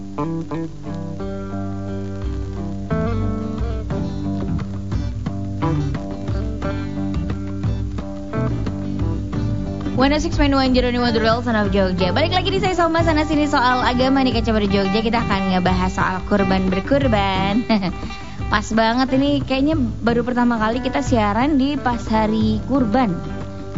[9.99, 13.27] One oh six one Jeronimo Durrell Son of Jogja Balik lagi di saya sama sana
[13.27, 17.67] sini soal agama nih Kacamata Jogja Kita akan ngebahas soal kurban berkurban
[18.53, 23.15] Pas banget ini kayaknya baru pertama kali kita siaran di pas hari kurban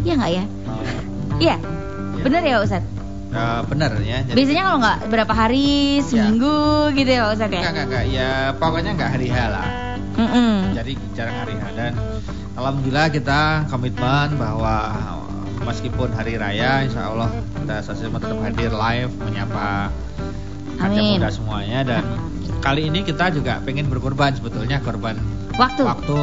[0.03, 0.45] Iya nggak ya?
[1.39, 1.55] Iya,
[2.21, 2.93] bener ya Ustadz?
[3.33, 4.21] Eh, benar ya.
[4.21, 7.61] Jadi, Biasanya kalau nggak berapa hari, seminggu gitu ya Ustadz ya?
[7.65, 8.29] enggak, enggak, enggak, ya
[8.61, 9.67] pokoknya enggak hari H lah.
[10.13, 10.53] Mm-mm.
[10.77, 11.93] Jadi jarang hari H dan
[12.53, 13.41] alhamdulillah kita
[13.73, 14.75] komitmen bahwa
[15.61, 17.29] meskipun hari raya insya Allah
[17.61, 19.93] kita sesama tetap hadir live menyapa
[20.81, 21.21] Amin.
[21.21, 22.03] muda semuanya dan
[22.65, 25.21] kali ini kita juga pengen berkorban sebetulnya korban
[25.53, 26.17] Waktu waktu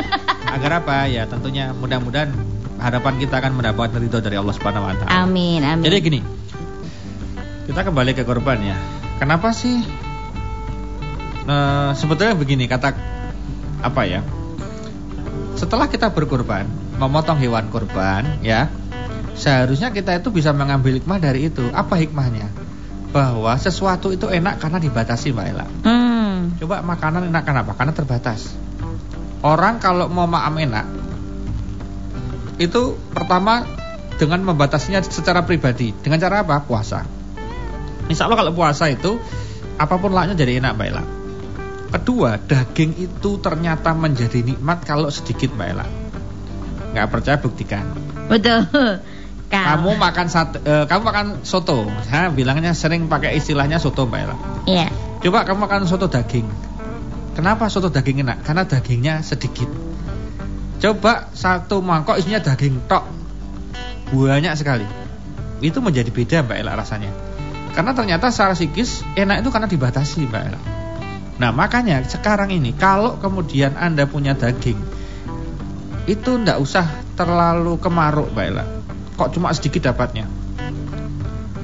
[0.54, 2.28] agar apa ya tentunya mudah-mudahan
[2.76, 5.24] harapan kita akan mendapat ridho dari Allah Subhanahu wa taala.
[5.24, 6.20] Amin, amin Jadi gini,
[7.64, 8.76] kita kembali ke korban ya.
[9.16, 9.80] Kenapa sih?
[11.48, 12.92] Eh, sebetulnya begini kata
[13.80, 14.20] apa ya?
[15.56, 18.72] Setelah kita berkorban, memotong hewan korban, ya,
[19.36, 21.68] seharusnya kita itu bisa mengambil hikmah dari itu.
[21.72, 22.48] Apa hikmahnya?
[23.12, 25.66] Bahwa sesuatu itu enak karena dibatasi, Mbak Ella.
[25.84, 26.56] Hmm.
[26.60, 27.72] Coba makanan enak kenapa?
[27.76, 28.52] Karena terbatas.
[29.44, 30.86] Orang kalau mau makan enak,
[32.56, 33.68] itu pertama
[34.16, 35.92] dengan membatasinya secara pribadi.
[35.92, 36.64] Dengan cara apa?
[36.64, 37.04] Puasa.
[38.08, 39.20] Insya Allah kalau puasa itu
[39.76, 41.04] apa pun lauknya jadi enak Mbak Ella.
[41.86, 45.86] Kedua, daging itu ternyata menjadi nikmat kalau sedikit Mbak Ella.
[46.96, 47.84] Nggak percaya buktikan.
[48.32, 48.64] Betul
[49.52, 51.86] Kamu makan sate, eh, kamu makan soto.
[52.08, 54.36] Saya bilangnya sering pakai istilahnya soto Mbak Ella.
[54.66, 54.88] Iya
[55.20, 56.48] Coba kamu makan soto daging.
[57.36, 58.46] Kenapa soto daging enak?
[58.46, 59.68] Karena dagingnya sedikit.
[60.80, 63.04] Coba satu mangkok isinya daging tok.
[64.12, 64.86] Banyak sekali.
[65.60, 67.12] Itu menjadi beda Mbak Ella rasanya.
[67.76, 70.60] Karena ternyata secara psikis enak itu karena dibatasi Mbak Ella.
[71.36, 74.80] Nah makanya sekarang ini kalau kemudian Anda punya daging
[76.06, 78.64] itu ndak usah terlalu kemaruk Mbak Ella.
[79.14, 80.26] Kok cuma sedikit dapatnya?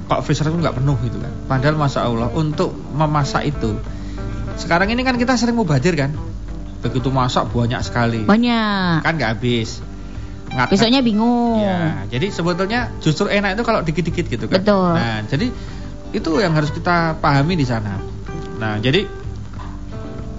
[0.05, 1.33] Kok freezer itu nggak penuh gitu kan?
[1.47, 3.79] Padahal masya Allah untuk memasak itu
[4.53, 6.13] sekarang ini kan kita sering mubadir kan?
[6.83, 9.79] Begitu masak banyak sekali, Banyak kan nggak habis.
[10.51, 14.61] Nggak- Besoknya bingung Ya, jadi sebetulnya justru enak itu kalau dikit-dikit gitu kan.
[14.61, 14.93] Betul.
[14.93, 15.47] Nah, jadi
[16.13, 17.97] itu yang harus kita pahami di sana.
[18.59, 19.09] Nah, jadi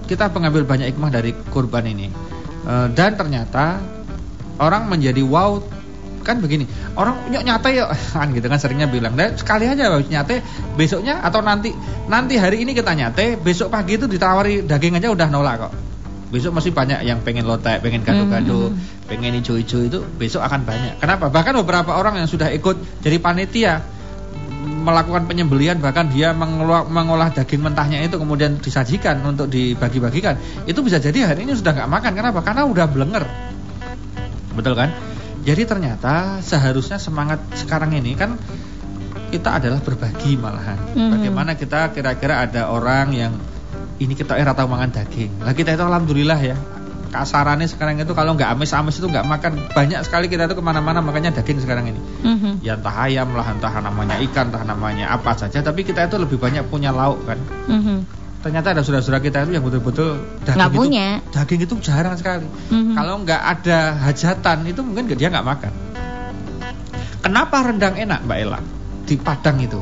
[0.04, 2.12] kita mengambil banyak hikmah dari kurban ini.
[2.64, 3.78] Eh, dan ternyata
[4.56, 5.60] orang menjadi wow.
[6.24, 6.64] Kan begini
[6.96, 7.88] orang yuk nyate yuk.
[8.16, 9.12] Kan gitu kan seringnya bilang.
[9.12, 10.40] Dan sekali aja harus nyate
[10.80, 11.76] besoknya atau nanti
[12.08, 15.72] nanti hari ini kita nyate besok pagi itu ditawari daging aja udah nolak kok.
[16.32, 18.80] Besok masih banyak yang pengen lotek pengen gado-gado Hmm.
[19.04, 20.96] pengen hijau-hijau itu besok akan banyak.
[20.96, 21.28] Kenapa?
[21.28, 23.84] Bahkan beberapa orang yang sudah ikut jadi panitia
[24.84, 30.36] melakukan penyembelian bahkan dia mengolah, mengolah daging mentahnya itu kemudian disajikan untuk dibagi-bagikan.
[30.68, 32.12] Itu bisa jadi hari ini sudah nggak makan.
[32.12, 32.44] Kenapa?
[32.44, 33.24] Karena udah blenger.
[34.52, 34.92] Betul kan?
[35.44, 38.36] Jadi ternyata seharusnya semangat sekarang ini kan
[39.32, 40.78] kita adalah berbagi malahan.
[40.94, 41.10] Mhm.
[41.10, 43.32] bagaimana kita kira-kira ada orang yang
[43.98, 45.42] ini kita era tahu makan daging.
[45.42, 46.56] Lah kita itu alhamdulillah ya
[47.14, 50.98] kasarannya sekarang itu kalau nggak amis-amis itu nggak makan banyak sekali kita itu ke mana-mana
[50.98, 52.58] makanya daging sekarang ini Mhm.
[52.58, 56.36] ya entah ayam lah entah namanya ikan entah namanya apa saja tapi kita itu lebih
[56.36, 57.38] banyak punya lauk kan
[57.70, 57.96] Mhm.
[58.42, 61.06] ternyata ada saudara-saudara kita itu yang betul-betul daging Nggak itu punya.
[61.30, 62.92] daging itu jarang sekali Mhm.
[62.92, 65.72] kalau nggak ada hajatan itu mungkin dia nggak makan
[67.20, 68.60] Kenapa rendang enak Mbak Ella
[69.04, 69.80] di Padang itu?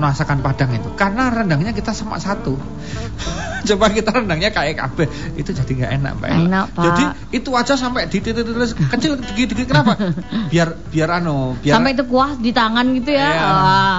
[0.00, 2.56] Masakan Padang itu karena rendangnya kita semak satu.
[3.68, 6.30] Coba kita rendangnya kayak kabeh itu jadi nggak enak Mbak.
[6.32, 6.84] Enak, Pak.
[6.88, 7.04] Jadi
[7.36, 8.48] itu aja sampai di titik
[8.88, 10.00] kecil dikit-dikit kenapa?
[10.48, 13.28] Biar biar anu, biar Sampai itu kuah di tangan gitu ya.
[13.28, 13.50] Iya,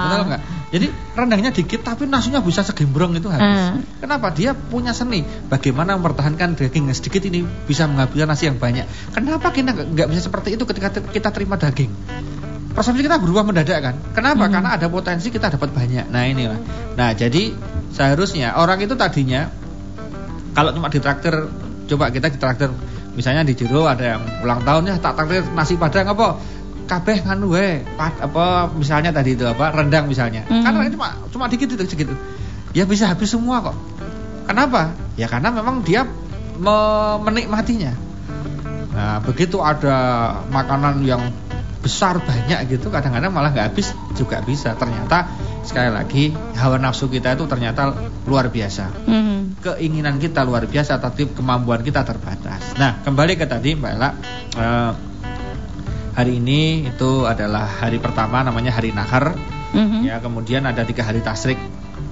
[0.02, 0.42] betul nggak?
[0.72, 3.44] Jadi rendangnya dikit tapi nasinya bisa segembrong itu habis.
[3.44, 3.84] Hmm.
[4.00, 4.32] Kenapa?
[4.32, 5.20] Dia punya seni
[5.52, 8.88] bagaimana mempertahankan daging yang sedikit ini bisa menghabiskan nasi yang banyak.
[9.12, 11.92] Kenapa kita nggak bisa seperti itu ketika kita terima daging?
[12.72, 13.94] Persepsi kita berubah mendadak kan?
[14.16, 14.48] Kenapa?
[14.48, 14.52] Hmm.
[14.52, 16.08] Karena ada potensi kita dapat banyak.
[16.08, 16.60] Nah inilah.
[16.96, 17.52] Nah jadi
[17.92, 19.52] seharusnya orang itu tadinya
[20.52, 21.32] kalau cuma ditraktir,
[21.88, 22.68] coba kita ditraktir
[23.12, 26.40] misalnya di Jero ada yang ulang tahun ya tak traktir nasi padang apa
[26.88, 30.64] kabeh nganu wae pad- apa misalnya tadi itu apa rendang misalnya Mhm.
[30.64, 32.16] karena cuma cuma dikit itu segitu
[32.72, 33.76] ya bisa habis semua kok
[34.48, 36.08] kenapa ya karena memang dia
[36.56, 37.92] me- menikmatinya
[38.92, 39.96] nah begitu ada
[40.48, 41.20] makanan yang
[41.82, 45.26] besar banyak gitu kadang-kadang malah nggak habis juga bisa ternyata
[45.66, 47.90] sekali lagi hawa nafsu kita itu ternyata
[48.24, 49.58] luar biasa Hmm.
[49.58, 52.78] keinginan kita luar biasa tapi kemampuan kita terbatas.
[52.78, 54.10] Nah, kembali ke tadi Mbak Ella
[54.54, 54.92] eh,
[56.12, 59.34] hari ini itu adalah hari pertama namanya hari nahar
[59.72, 60.04] Mhm.
[60.04, 61.56] ya kemudian ada tiga hari tasrik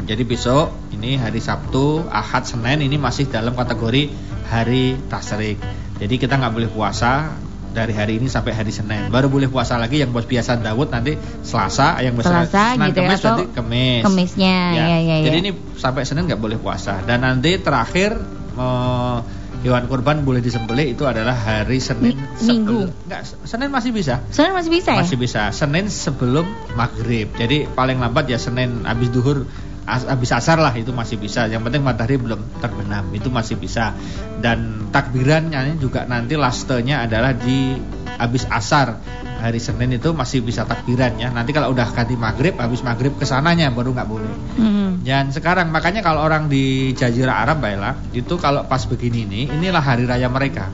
[0.09, 4.09] jadi besok ini hari Sabtu Ahad Senin ini masih dalam kategori
[4.49, 5.61] hari tasrik
[6.01, 7.29] jadi kita nggak boleh puasa
[7.71, 9.09] dari hari ini sampai hari Senin.
[9.09, 13.01] Baru boleh puasa lagi yang bos biasa Dawud nanti Selasa yang biasa Selasa Senin gitu
[13.01, 14.03] ya, Kemis atau Kemis.
[14.03, 15.15] Kemisnya, ya, ya, ya.
[15.25, 16.99] jadi ini sampai Senin nggak boleh puasa.
[17.03, 18.19] Dan nanti terakhir
[18.55, 19.19] eh,
[19.61, 22.89] hewan kurban boleh disembelih itu adalah hari Senin Mi- Minggu.
[22.89, 24.25] sebelum- nggak Senin masih bisa?
[24.33, 25.01] Sebenarnya masih bisa ya?
[25.05, 25.43] masih bisa.
[25.53, 27.29] Senin sebelum maghrib.
[27.37, 29.45] Jadi paling lambat ya Senin habis duhur
[29.85, 33.93] as- habis asar lah itu masih bisa yang penting matahari belum terbenam itu masih bisa
[34.41, 37.77] dan takbirannya juga nanti lastenya adalah di
[38.17, 39.01] habis asar
[39.41, 43.25] hari Senin itu masih bisa takbiran ya nanti kalau udah ganti maghrib habis maghrib ke
[43.25, 45.01] sananya baru nggak boleh Mhm.
[45.01, 49.81] dan sekarang makanya kalau orang di Jazirah Arab Ella itu kalau pas begini nih inilah
[49.81, 50.69] hari raya mereka.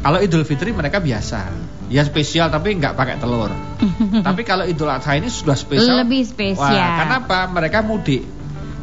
[0.00, 1.52] Kalau Idul Fitri mereka biasa,
[1.92, 3.52] ya spesial tapi nggak pakai telur.
[4.26, 6.00] tapi kalau Idul Adha ini sudah spesial.
[6.00, 6.72] Lebih spesial.
[6.72, 7.38] Wah, kenapa?
[7.52, 8.24] Mereka mudik.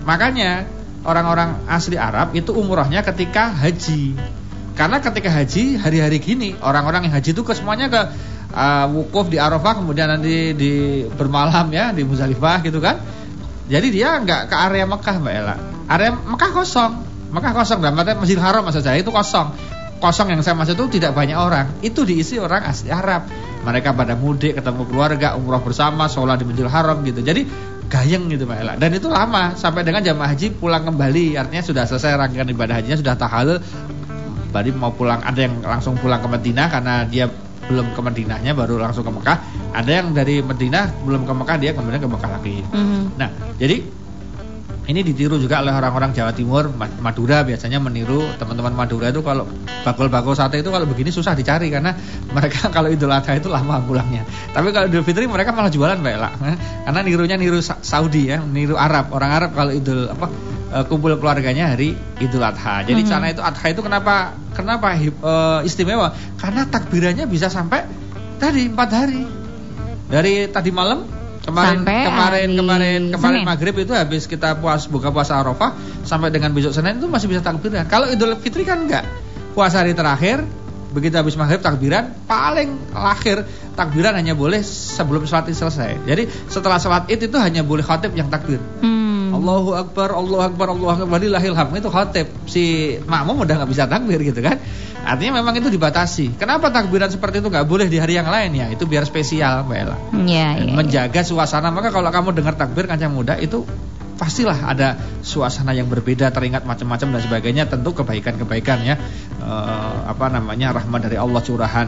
[0.06, 0.70] Makanya
[1.02, 4.14] orang-orang asli Arab itu umrohnya ketika haji.
[4.78, 8.02] Karena ketika haji hari-hari gini orang-orang yang haji itu ke semuanya ke
[8.54, 13.02] uh, wukuf di Arafah kemudian nanti di bermalam ya di Muzdalifah gitu kan.
[13.68, 15.56] Jadi dia nggak ke area Mekah Mbak Ella.
[15.90, 16.92] Area Mekah kosong.
[17.34, 19.77] Mekah kosong dan Masjidil Haram maksud saya itu kosong.
[19.98, 21.82] Kosong yang saya maksud itu tidak banyak orang.
[21.82, 23.26] Itu diisi orang asli Arab.
[23.66, 27.20] Mereka pada mudik, ketemu keluarga, umroh bersama, sholat di Masjidil Haram gitu.
[27.26, 27.44] Jadi
[27.88, 28.74] gayeng gitu Mbak Ella.
[28.78, 31.40] Dan itu lama sampai dengan jamaah haji pulang kembali.
[31.40, 33.58] Artinya sudah selesai rangkaian ibadah hajinya sudah tahalul.
[34.48, 37.28] Tadi mau pulang ada yang langsung pulang ke Madinah karena dia
[37.68, 39.38] belum ke Madinahnya baru langsung ke Mekah.
[39.76, 42.58] Ada yang dari Madinah belum ke Mekah dia kemudian ke Mekah lagi.
[42.64, 43.20] Mhm.
[43.20, 43.30] Nah,
[43.60, 43.84] jadi
[44.88, 49.44] ini ditiru juga oleh orang-orang Jawa Timur, Ma- Madura biasanya meniru teman-teman Madura itu kalau
[49.84, 51.92] bakul-bakul sate itu kalau begini susah dicari karena
[52.36, 54.24] mereka kalau Idul Adha itu lama pulangnya.
[54.56, 56.32] Tapi kalau Idul Fitri mereka malah jualan Mbak Ella.
[56.40, 56.56] Eh,
[56.88, 59.12] Karena nirunya niru Sa- Saudi ya, niru Arab.
[59.12, 60.32] Orang Arab kalau Idul apa
[60.72, 61.92] eh, kumpul keluarganya hari
[62.24, 62.88] Idul Adha.
[62.88, 63.10] Jadi Mhm.
[63.12, 66.16] sana itu Adha itu kenapa kenapa eh, istimewa?
[66.40, 67.84] Karena takbirannya bisa sampai
[68.40, 69.24] tadi empat hari.
[70.08, 71.04] Dari tadi malam
[71.48, 73.48] kemarin Sampai kemarin kemarin kemarin Senin.
[73.48, 75.72] maghrib itu habis kita puas buka puasa Arafah
[76.04, 77.88] sampai dengan besok Senin itu masih bisa takbiran.
[77.88, 79.08] Kalau Idul Fitri kan enggak.
[79.56, 80.44] Puasa hari terakhir
[80.94, 83.44] begitu habis maghrib takbiran paling akhir
[83.76, 85.92] takbiran hanya boleh sebelum sholat id selesai.
[86.04, 88.60] Jadi setelah sholat id itu hanya boleh khatib yang takbir.
[88.84, 89.07] Hmm.
[89.38, 92.28] Allahu Akbar, Allahu Akbar, Allahu Akbar, Walillahil hamd itu khatib.
[92.50, 92.64] Si
[93.06, 94.58] makmum udah nggak bisa takbir gitu kan.
[95.08, 96.36] Artinya memang itu dibatasi.
[96.36, 98.68] Kenapa takbiran seperti itu nggak boleh di hari yang lain ya?
[98.68, 100.74] Itu biar spesial, Mbak Ella Iya, iya.
[100.76, 103.64] menjaga suasana maka kalau kamu dengar takbir kancah muda itu
[104.18, 108.98] pastilah ada suasana yang berbeda teringat macam-macam dan sebagainya tentu kebaikan-kebaikan ya
[109.38, 111.88] Eh, apa namanya rahmat dari Allah curahan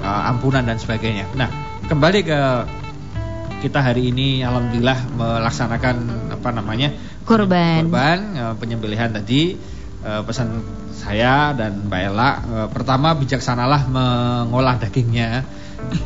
[0.00, 1.52] eh, ampunan dan sebagainya nah
[1.84, 2.40] kembali ke
[3.64, 5.96] kita hari ini alhamdulillah melaksanakan
[6.36, 6.92] apa namanya
[7.24, 7.88] Kurban.
[7.88, 9.72] kurban eh, penyembelihan tadi
[10.04, 10.60] Eh, pesan
[10.92, 15.48] saya dan Mbak Ella eh, pertama bijaksanalah mengolah dagingnya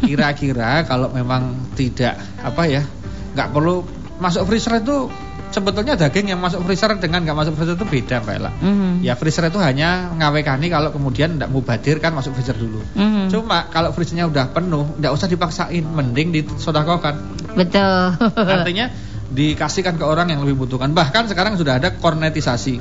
[0.07, 2.87] kira-kira kalau memang tidak apa ya
[3.35, 3.83] nggak perlu
[4.23, 5.11] masuk freezer itu
[5.49, 8.91] sebetulnya daging yang masuk freezer dengan nggak masuk freezer itu beda Mbak Ella Mhm.
[9.01, 13.33] ya freezer itu hanya ngawekani kalau kemudian tidak mubadir kan masuk freezer dulu Mhm.
[13.33, 17.17] cuma kalau freezernya udah penuh nggak usah dipaksain mending disodakokan
[17.49, 18.15] Betul.
[18.55, 18.87] Artinya
[19.29, 20.95] dikasihkan ke orang yang lebih butuhkan.
[20.95, 22.79] Bahkan sekarang sudah ada kornetisasi.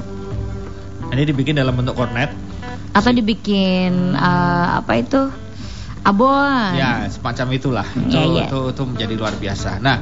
[1.10, 2.30] Ini dibikin dalam bentuk kornet.
[2.94, 5.34] Apa dibikin eh, apa itu?
[6.06, 6.78] Abon.
[6.78, 7.88] Ya, semacam itulah.
[7.90, 8.48] Itu, iya.
[8.48, 9.82] itu itu menjadi luar biasa.
[9.82, 9.98] Nah,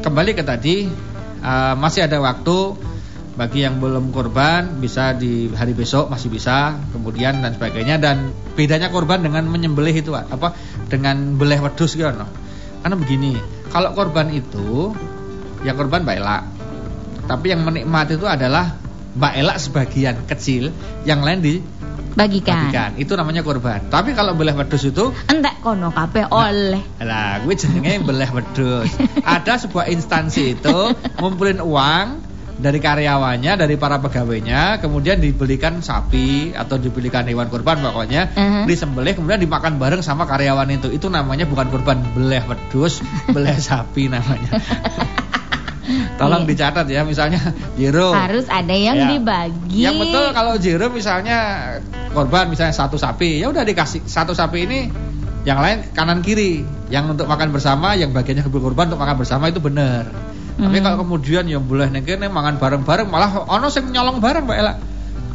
[0.00, 0.86] kembali ke tadi
[1.46, 2.74] uh, masih ada waktu
[3.36, 8.88] bagi yang belum korban bisa di hari besok masih bisa, kemudian dan sebagainya dan bedanya
[8.88, 10.56] korban dengan menyembelih itu apa
[10.88, 12.26] dengan beleh wedus gitu no.
[12.80, 13.36] Karena begini,
[13.68, 14.96] kalau korban itu
[15.68, 16.38] yang korban Mbak Ela.
[17.26, 18.72] Tapi yang menikmati itu adalah
[19.18, 20.72] Mbak Ela sebagian kecil,
[21.04, 21.44] yang lain
[22.16, 22.72] Bagikan.
[22.72, 22.90] dibagikan.
[22.96, 23.92] Itu namanya korban.
[23.92, 26.80] Tapi kalau beleh wedus itu Entek kono kabeh oleh.
[27.04, 28.88] lah, gue jenenge beleh wedhus.
[29.36, 30.78] Ada sebuah instansi itu
[31.20, 32.24] ngumpulin uang
[32.56, 38.64] dari karyawannya, dari para pegawainya, kemudian dibelikan sapi atau dibelikan hewan kurban pokoknya, Uh-huh.
[38.64, 40.88] disembelih kemudian dimakan bareng sama karyawan itu.
[40.88, 44.56] Itu namanya bukan kurban, beleh wedhus, beleh sapi namanya.
[46.16, 46.50] Tolong Iya.
[46.50, 47.38] dicatat ya, misalnya
[47.78, 48.10] Jero.
[48.10, 49.06] Harus ada yang Ya.
[49.14, 49.86] dibagi.
[49.86, 51.38] Yang betul kalau Jero misalnya
[52.10, 54.78] korban misalnya satu sapi, ya udah dikasih satu sapi ini
[55.42, 56.66] yang lain kanan kiri.
[56.86, 60.06] Yang untuk makan bersama, yang bagiannya ke korban untuk makan bersama itu benar.
[60.56, 60.84] Tapi Hmm.
[60.86, 64.74] kalau kemudian yang boleh nih kene mangan bareng-bareng malah ono sing nyolong bareng Mbak Ela.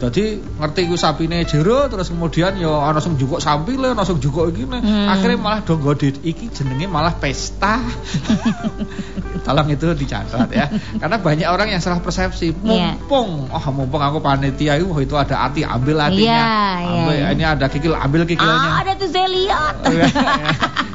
[0.02, 4.50] Jadi ngerti ku sapine Jero terus kemudian ya ono sing jukuk sampile, ono sing jukuk
[4.50, 4.82] iki nih.
[4.82, 5.14] Hmm.
[5.14, 7.78] Akhirnya malah do godit iki jenenge malah pesta.
[9.46, 10.66] Tolong itu dicatat ya.
[10.98, 12.50] Karena banyak orang yang salah persepsi.
[12.50, 12.98] Iya.
[12.98, 16.42] Mumpung, oh mumpung aku panitia itu, oh, itu ada hati, ambil hatinya.
[16.42, 16.46] Iya,
[16.82, 17.26] iya, ambil, iya.
[17.34, 18.70] Ini ada kikil, ambil kikilnya.
[18.70, 19.74] Ah, ada tuh saya lihat.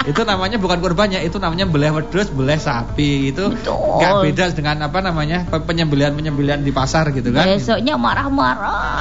[0.07, 3.35] itu namanya bukan kurbannya, itu namanya beleh wedhus, beleh sapi.
[3.35, 3.99] Itu Betul.
[4.03, 7.51] nggak beda dengan apa namanya pe- penyembelihan-penyembelihan di pasar gitu kan.
[7.51, 8.96] Besoknya marah-marah.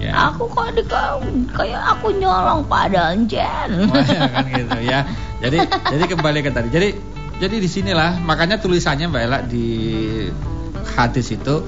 [0.00, 0.32] Ya.
[0.32, 0.80] Aku kok di
[1.52, 3.84] kayak aku nyolong padahal Jen.
[3.92, 5.04] Wah, ya kan gitu ya.
[5.44, 6.68] Jadi jadi kembali ke tadi.
[6.72, 6.88] Jadi
[7.36, 9.68] jadi di sinilah makanya tulisannya Mbak Ela di
[10.96, 11.64] hadis itu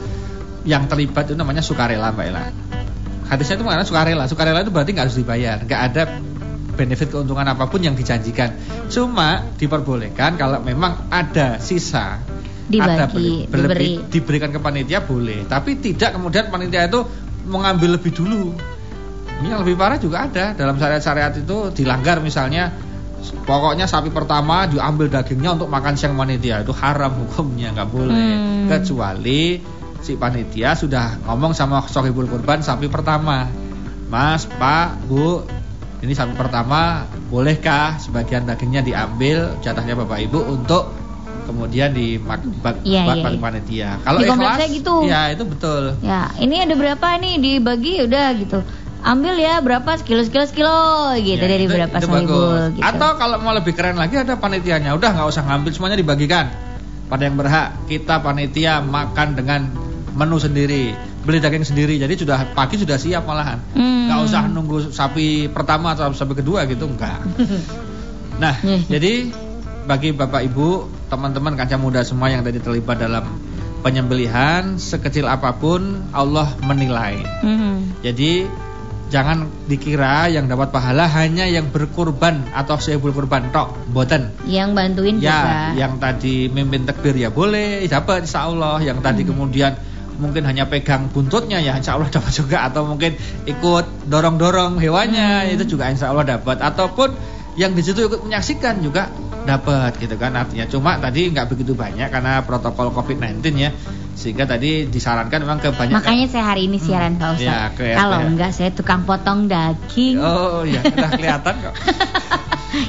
[0.65, 2.45] yang terlibat itu namanya sukarela Mbak Ela.
[3.29, 4.25] Hadisnya itu maknanya sukarela.
[4.29, 6.03] Sukarela itu berarti nggak harus dibayar, nggak ada
[6.73, 8.57] benefit keuntungan apa pun yang dijanjikan.
[8.89, 12.17] Cuma diperbolehkan kalau memang ada sisa
[12.73, 14.09] ada Dibagi, berle- berlebih, diberi.
[14.09, 17.05] diberikan ke panitia boleh, tapi tidak kemudian panitia itu
[17.47, 18.55] mengambil lebih dulu.
[19.43, 20.55] Ini yang lebih parah juga ada.
[20.55, 22.71] Dalam syariat-syariat itu dilanggar misalnya
[23.43, 26.63] pokoknya sapi pertama diambil dagingnya untuk makan siang panitia.
[26.63, 28.31] Itu haram hukumnya nggak boleh.
[28.39, 28.67] Hmm.
[28.71, 29.59] kecuali
[30.03, 33.51] si panitia sudah ngomong sama sohibul kurban sapi pertama.
[34.13, 35.43] Mas Pak Bu
[36.03, 39.55] ini sapi pertama bolehkah sebagian dagingnya diambil?
[39.63, 41.02] Jatahnya Bapak Ibu untuk
[41.43, 42.51] kemudian dimakan
[42.83, 43.39] Iya, iya, iya.
[43.39, 44.95] panitia kalau Di ikhlas saya gitu.
[45.05, 48.59] ya itu betul Ya, ini ada berapa nih dibagi udah gitu.
[49.03, 50.79] Ambil ya berapa sekilo sekilo sekilo
[51.19, 52.41] gitu Ya, dari itu- berapa itu gitu.
[52.79, 54.95] Atau kalau mau lebih keren lagi ada panitianya.
[54.95, 56.47] Udah nggak usah ngambil semuanya dibagikan.
[57.07, 59.67] Pada yang berhak kita panitia makan dengan
[60.13, 61.99] menu sendiri, beli daging sendiri.
[61.99, 63.59] Jadi sudah pagi sudah siap malahan.
[63.73, 64.07] Hmm.
[64.07, 67.19] Nggak usah nunggu sapi pertama atau sapi kedua gitu enggak.
[68.33, 69.29] Nah, jadi
[69.83, 70.69] bagi Bapak Ibu,
[71.09, 73.27] teman-teman kaca muda semua yang tadi terlibat dalam
[73.83, 77.19] penyembelihan sekecil apa pun Allah menilai.
[77.43, 77.91] Hmm.
[78.01, 78.47] Jadi
[79.11, 84.31] jangan dikira yang dapat pahala hanya yang berkurban atau seibul kurban tok, boten.
[84.47, 85.59] Yang bantuin Ya, juga.
[85.77, 88.79] yang tadi mimpin takbir ya boleh dapat insya Allah.
[88.79, 89.31] Yang tadi Hmm.
[89.35, 89.73] kemudian
[90.13, 95.55] mungkin hanya pegang buntutnya ya insya Allah dapat juga atau mungkin ikut dorong-dorong hewannya Hmm.
[95.59, 97.11] itu juga insya Allah dapat ataupun
[97.55, 99.13] yang di situ ikut menyaksikan juga
[99.43, 103.71] dapat gitu kan artinya cuma tadi nggak begitu banyak karena protokol COVID-19 ya
[104.13, 107.43] sehingga tadi disarankan memang ke banyak Makanya saya hari ini siaran Pak Ustaz.
[107.43, 108.27] Ya, kelihatan Kalau ya.
[108.27, 110.17] enggak saya tukang potong daging.
[110.17, 111.75] Oh ya, udah kelihatan kok.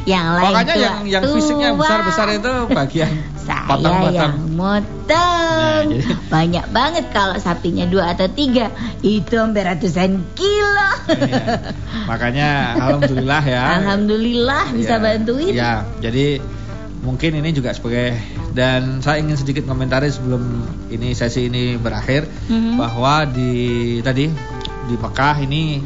[0.05, 1.79] yang lain Pokoknya tua- yang yang fisiknya tua.
[1.79, 3.11] besar-besar itu bagian
[3.43, 4.15] saya potong-potong.
[4.15, 10.89] yang motong Nah, jadi- banyak banget kalau sapinya dua atau tiga itu hampir ratusan kilo
[11.09, 11.75] Iya.
[12.05, 13.63] Makanya alhamdulillah ya.
[13.77, 16.39] alhamdulillah bisa Ya, bantuin Ya, jadi
[16.99, 18.15] mungkin ini juga sebagai
[18.51, 20.41] dan saya ingin sedikit komentari sebelum
[20.87, 22.79] ini sesi ini berakhir Mhm.
[22.79, 23.53] bahwa di
[23.99, 24.31] tadi
[24.83, 25.83] di Mekah ini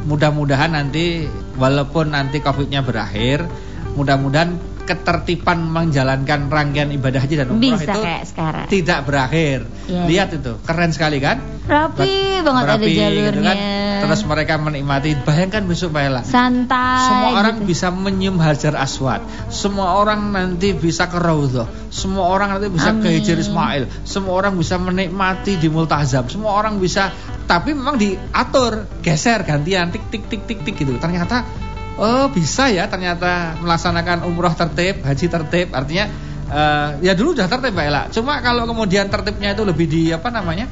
[0.00, 3.44] mudah-mudahan nanti walaupun nanti Covidnya berakhir,
[3.92, 4.56] mudah-mudahan
[4.88, 9.68] ketertiban menjalankan rangkaian ibadah haji dan umroh bisa itu kayak sekarang tidak berakhir.
[9.84, 11.58] Iya, Lihat itu, keren sekali kan?
[11.68, 13.56] rapi banget ada Berapi, jalurnya gitu kan.
[13.98, 15.10] Terus mereka menikmati.
[15.20, 16.24] Bayangkan besok Ella.
[16.24, 17.68] santai Semua orang gitu.
[17.68, 19.20] bisa menyium Hajar Aswad.
[19.52, 21.68] Semua orang nanti bisa ke Raudhah.
[21.92, 23.20] Semua orang nanti bisa ke Amin.
[23.20, 23.84] Hijr Ismail.
[24.08, 26.24] Semua orang bisa menikmati di Multazam.
[26.32, 27.12] Semua orang bisa
[27.44, 30.96] tapi memang diatur, geser gantian tik tik tik tik tik gitu.
[30.96, 31.67] Ternyata
[31.98, 35.74] oh bisa ya ternyata melaksanakan umroh tertib, haji tertib.
[35.74, 36.06] Artinya
[36.48, 38.02] eh, ya dulu udah tertib Mbak Ella.
[38.08, 40.66] Cuma kalau kemudian tertibnya itu lebih di apa namanya?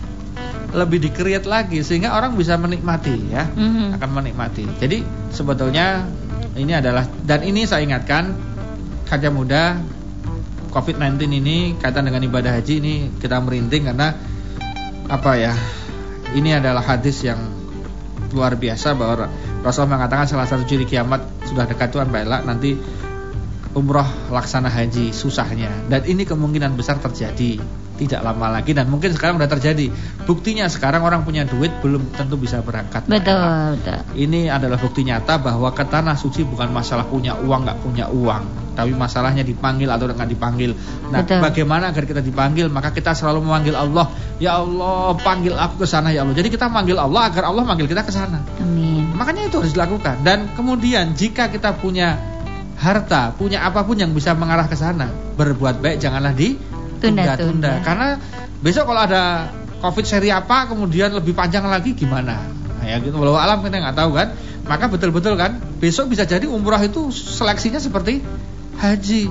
[0.67, 3.97] lebih di-create lagi sehingga orang bisa menikmati ya Mhm.
[3.97, 4.67] akan menikmati.
[4.77, 5.01] Jadi
[5.33, 6.05] sebetulnya
[6.57, 8.33] Ini adalah dan ini saya ingatkan
[9.05, 9.77] kaca muda
[10.73, 14.17] COVID-19 ini kaitan dengan ibadah haji ini kita merinding karena
[15.05, 15.53] apa ya?
[16.33, 17.37] Ini adalah hadis yang
[18.35, 19.31] luar biasa bahwa
[19.63, 22.79] Rasul mengatakan salah satu ciri kiamat sudah dekat Tuhan baiklah nanti
[23.77, 25.69] umroh laksana haji susahnya.
[25.93, 27.61] Dan ini kemungkinan besar terjadi.
[27.97, 29.89] Tidak lama lagi dan mungkin sekarang sudah terjadi.
[30.29, 33.09] Buktinya sekarang orang punya duit belum tentu bisa berangkat.
[33.09, 34.01] Betul, betul.
[34.21, 38.77] ini adalah bukti nyata bahwa ke tanah suci bukan masalah punya uang nggak punya uang.
[38.77, 40.77] Tapi masalahnya dipanggil atau nggak dipanggil.
[41.09, 41.41] Nah betul.
[41.41, 42.69] bagaimana agar kita dipanggil?
[42.69, 44.13] Maka kita selalu memanggil Allah.
[44.37, 46.37] Ya Allah panggil aku ke sana ya Allah.
[46.37, 48.45] Jadi kita manggil Allah agar Allah manggil kita ke sana.
[48.61, 49.09] Amin.
[49.17, 50.21] Makanya itu harus dilakukan.
[50.21, 52.36] Dan kemudian jika kita punya
[52.77, 56.61] harta, punya apa pun yang bisa mengarah ke sana, berbuat baik janganlah di
[57.01, 57.81] tunda-tunda.
[57.81, 58.21] Karena
[58.61, 59.49] besok kalau ada
[59.81, 62.41] Covid seri apa, kemudian lebih panjang lagi gimana?
[62.81, 63.17] Nah, ya gitu.
[63.17, 64.29] Walau alam kita nggak tahu kan.
[64.67, 68.19] Maka betul-betul kan, besok bisa jadi umrah itu seleksinya seperti
[68.83, 69.31] haji.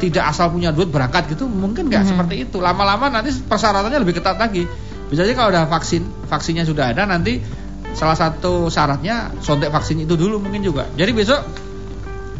[0.00, 2.10] Tidak asal punya duit berangkat gitu, mungkin nggak hmm.
[2.14, 2.62] seperti itu.
[2.62, 4.64] Lama-lama nanti persyaratannya lebih ketat lagi.
[5.10, 7.42] Bisa jadi kalau ada vaksin, vaksinnya sudah ada nanti
[7.92, 10.86] salah satu syaratnya sontek vaksin itu dulu mungkin juga.
[10.94, 11.42] Jadi besok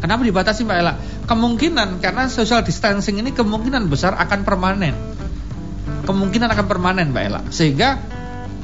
[0.01, 0.94] Kenapa dibatasi Mbak Ella?
[1.28, 4.96] Kemungkinan karena social distancing ini kemungkinan besar akan permanen.
[6.09, 7.40] Kemungkinan akan permanen Mbak Ella.
[7.53, 8.01] Sehingga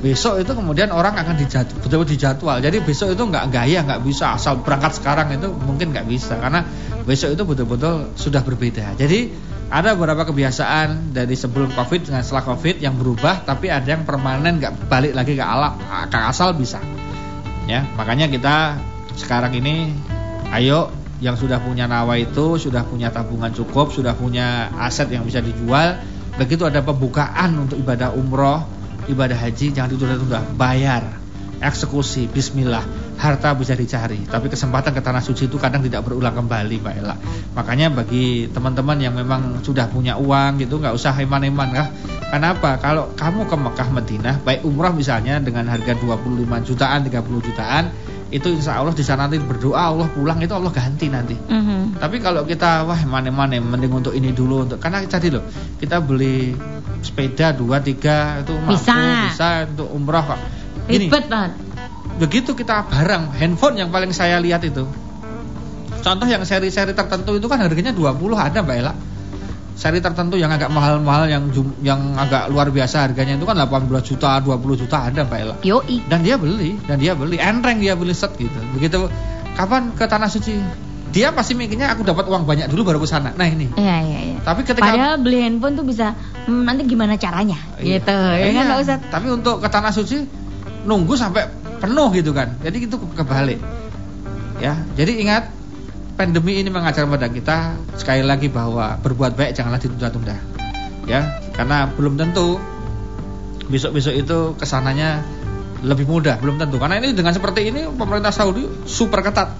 [0.00, 2.56] besok itu kemudian orang akan dijadwal, betul.
[2.60, 6.64] Jadi besok itu nggak gaya, nggak bisa asal berangkat sekarang itu mungkin nggak bisa karena
[7.08, 8.96] besok itu betul-betul sudah berbeda.
[8.96, 9.32] Jadi
[9.66, 14.62] ada beberapa kebiasaan dari sebelum COVID dengan setelah COVID yang berubah, tapi ada yang permanen
[14.62, 15.74] nggak balik lagi ke ala,
[16.06, 16.78] ke asal bisa.
[17.66, 18.78] Ya, makanya kita
[19.18, 19.90] sekarang ini
[20.54, 25.40] ayo yang sudah punya nawa itu sudah punya tabungan cukup, sudah punya aset yang bisa
[25.40, 25.96] dijual.
[26.36, 28.60] Begitu ada pembukaan untuk ibadah umroh,
[29.08, 31.16] ibadah haji, jangan ditunda-tunda, bayar,
[31.64, 32.84] eksekusi, bismillah,
[33.16, 34.20] harta bisa dicari.
[34.28, 37.16] Tapi kesempatan ke tanah suci itu kadang tidak berulang kembali, Mbak Ella.
[37.56, 41.88] Makanya bagi teman-teman yang memang sudah punya uang gitu, nggak usah heman-heman kah?
[42.26, 42.76] Kenapa?
[42.82, 47.84] Kalau kamu ke Mekah Madinah, baik umroh misalnya dengan harga 25 jutaan, 30 jutaan,
[48.26, 51.38] itu insya Allah di sana nanti berdoa Allah pulang itu Allah ganti nanti.
[51.38, 51.80] Mm -hmm.
[52.02, 55.46] Tapi kalau kita wah mana-mana mending untuk ini dulu untuk karena tadi loh
[55.78, 56.50] kita beli
[57.06, 58.90] sepeda dua tiga itu bisa.
[58.90, 60.40] mampu bisa untuk umroh kok.
[60.90, 61.52] Ribet banget.
[62.16, 64.88] Begitu kita barang handphone yang paling saya lihat itu.
[66.02, 68.94] Contoh yang seri-seri tertentu itu kan harganya 20 ada Mbak Ella
[69.76, 71.52] seri tertentu yang agak mahal-mahal yang
[71.84, 75.54] yang agak luar biasa harganya itu kan 18 juta, 20 juta ada Pak Ella.
[75.60, 76.00] Yoi.
[76.08, 78.56] Dan dia beli, dan dia beli enteng dia beli set gitu.
[78.72, 79.12] Begitu
[79.52, 80.56] kapan ke tanah suci?
[81.12, 83.36] Dia pasti mikirnya aku dapat uang banyak dulu baru ke sana.
[83.36, 83.68] Nah ini.
[83.76, 84.36] Iya iya iya.
[84.40, 86.16] Tapi ketika Padahal beli handphone tuh bisa
[86.48, 88.00] hmm, nanti gimana caranya iya.
[88.00, 88.16] gitu.
[88.16, 88.76] Ya kan iya.
[88.80, 88.96] usah.
[89.12, 90.24] Tapi untuk ke tanah suci
[90.88, 91.52] nunggu sampai
[91.84, 92.56] penuh gitu kan.
[92.64, 93.60] Jadi itu kebalik.
[94.56, 95.52] Ya, jadi ingat
[96.16, 100.36] pandemi ini mengajar pada kita sekali lagi bahwa berbuat baik janganlah ditunda-tunda.
[101.06, 102.58] Ya, karena belum tentu
[103.70, 105.22] besok-besok itu ke sananya
[105.84, 106.80] lebih mudah, belum tentu.
[106.82, 109.54] Karena ini dengan seperti ini pemerintah Saudi super ketat.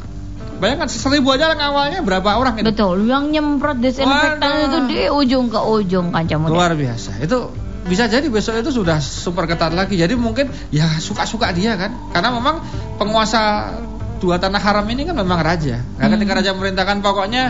[0.56, 2.72] Bayangkan seribu aja awalnya berapa orang itu?
[2.72, 6.56] Betul, yang nyemprot desinfektan itu di ujung ke ujung kancah muda.
[6.56, 7.20] Luar biasa.
[7.20, 7.52] Itu
[7.86, 10.00] bisa jadi besok itu sudah super ketat lagi.
[10.00, 11.92] Jadi mungkin ya suka-suka dia kan.
[12.10, 12.64] Karena memang
[12.96, 13.76] penguasa
[14.18, 15.82] dua tanah haram ini kan memang raja.
[15.98, 16.38] Nah, ketika hmm.
[16.42, 17.42] raja memerintahkan pokoknya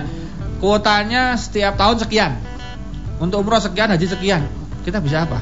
[0.59, 2.33] kuotanya setiap tahun sekian.
[3.17, 4.45] Untuk umroh sekian, haji sekian.
[4.85, 5.41] Kita bisa apa?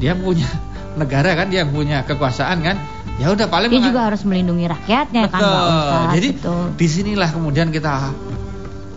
[0.00, 0.48] Dia punya
[1.00, 2.76] negara kan, dia punya kekuasaan kan.
[3.16, 5.88] Ya udah paling dia juga harus melindungi rakyatnya kan, betul.
[5.88, 6.28] kan Jadi
[6.76, 8.12] di sinilah kemudian kita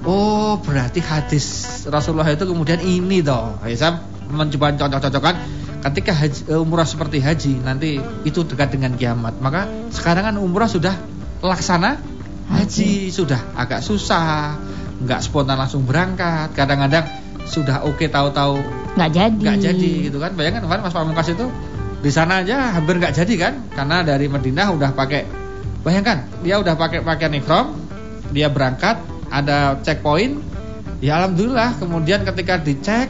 [0.04, 1.48] oh berarti hadis
[1.88, 3.56] Rasulullah itu kemudian ini toh.
[3.80, 5.36] Saya mencoba cocok-cocokkan
[5.80, 9.40] ketika haji, eh, umrah seperti haji nanti itu dekat dengan kiamat.
[9.40, 10.96] Maka sekarang kan umrah sudah
[11.40, 12.00] laksana
[12.52, 13.16] haji, haji.
[13.16, 14.60] sudah agak susah
[15.00, 16.52] nggak spontan langsung berangkat.
[16.52, 17.08] Kadang-kadang
[17.48, 18.60] sudah oke okay, tahu-tahu
[19.00, 19.44] nggak jadi.
[19.44, 20.36] nggak jadi gitu kan.
[20.36, 21.48] Bayangkan kemarin Mas Pamungkas itu
[22.00, 25.28] di sana aja hampir nggak jadi kan karena dari Madinah udah pakai
[25.84, 27.76] bayangkan dia udah pakai pakaian ihram
[28.36, 29.00] dia berangkat
[29.32, 30.52] ada checkpoint.
[31.00, 33.08] Ya alhamdulillah kemudian ketika dicek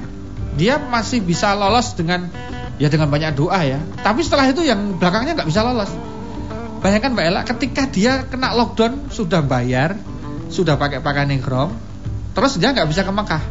[0.54, 2.30] dia masih bisa lolos dengan
[2.80, 3.84] Ya dengan banyak doa ya.
[4.00, 5.92] Tapi setelah itu yang belakangnya nggak bisa lolos.
[6.80, 10.00] Bayangkan Mbak Ella, ketika dia kena lockdown sudah bayar,
[10.48, 11.76] sudah pakai pakaian ihram,
[12.32, 13.44] terus dia nggak bisa ke Mekah.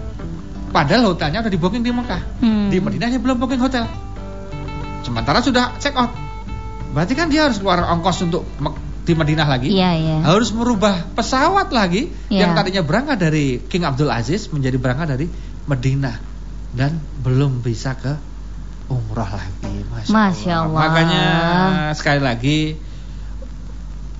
[0.72, 2.22] Padahal hotelnya udah di booking di Mekah.
[2.40, 2.72] Hmm.
[2.72, 3.84] Di Madinahnya belum booking hotel.
[5.04, 6.12] Sementara sudah check out.
[6.96, 8.48] Berarti kan dia harus keluar ongkos untuk
[9.08, 9.72] di Madinah lagi.
[9.72, 10.16] Iya, iya.
[10.20, 12.44] Harus merubah pesawat lagi iya.
[12.44, 15.26] yang tadinya berangkat dari King Abdul Aziz menjadi berangkat dari
[15.64, 16.16] Madinah
[16.76, 18.16] dan belum bisa ke
[18.88, 20.68] umroh lagi Masya, Masya Allah.
[20.68, 21.24] Allah Makanya
[21.94, 22.58] sekali lagi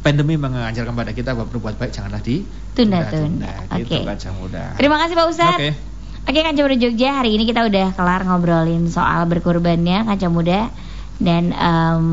[0.05, 2.45] pandemi mengajarkan pada kita bahwa berbuat baik janganlah di
[2.79, 3.67] Tunda-tunda.
[3.75, 4.15] Gitu Oke.
[4.23, 4.79] Jamuda.
[4.79, 5.59] Terima kasih Pak Ustadz.
[5.59, 5.71] Oke.
[6.29, 10.69] Oke Kaca Muda Jogja hari ini kita udah kelar ngobrolin soal berkurbannya Kaca Muda
[11.17, 12.05] dan em,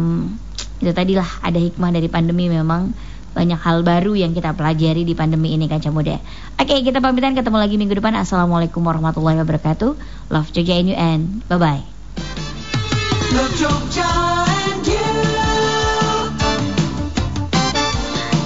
[0.79, 2.95] itu tadilah ada hikmah dari pandemi memang
[3.35, 6.15] banyak hal baru yang kita pelajari di pandemi ini Kaca Muda.
[6.55, 8.15] Oke kita pamitan ketemu lagi minggu depan.
[8.15, 9.91] Assalamualaikum warahmatullahi wabarakatuh.
[10.31, 11.43] Love Jogja NUN.
[11.51, 11.94] Bye bye.
[12.15, 15.07] The Joke and you,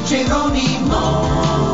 [0.07, 1.68] Geronimo.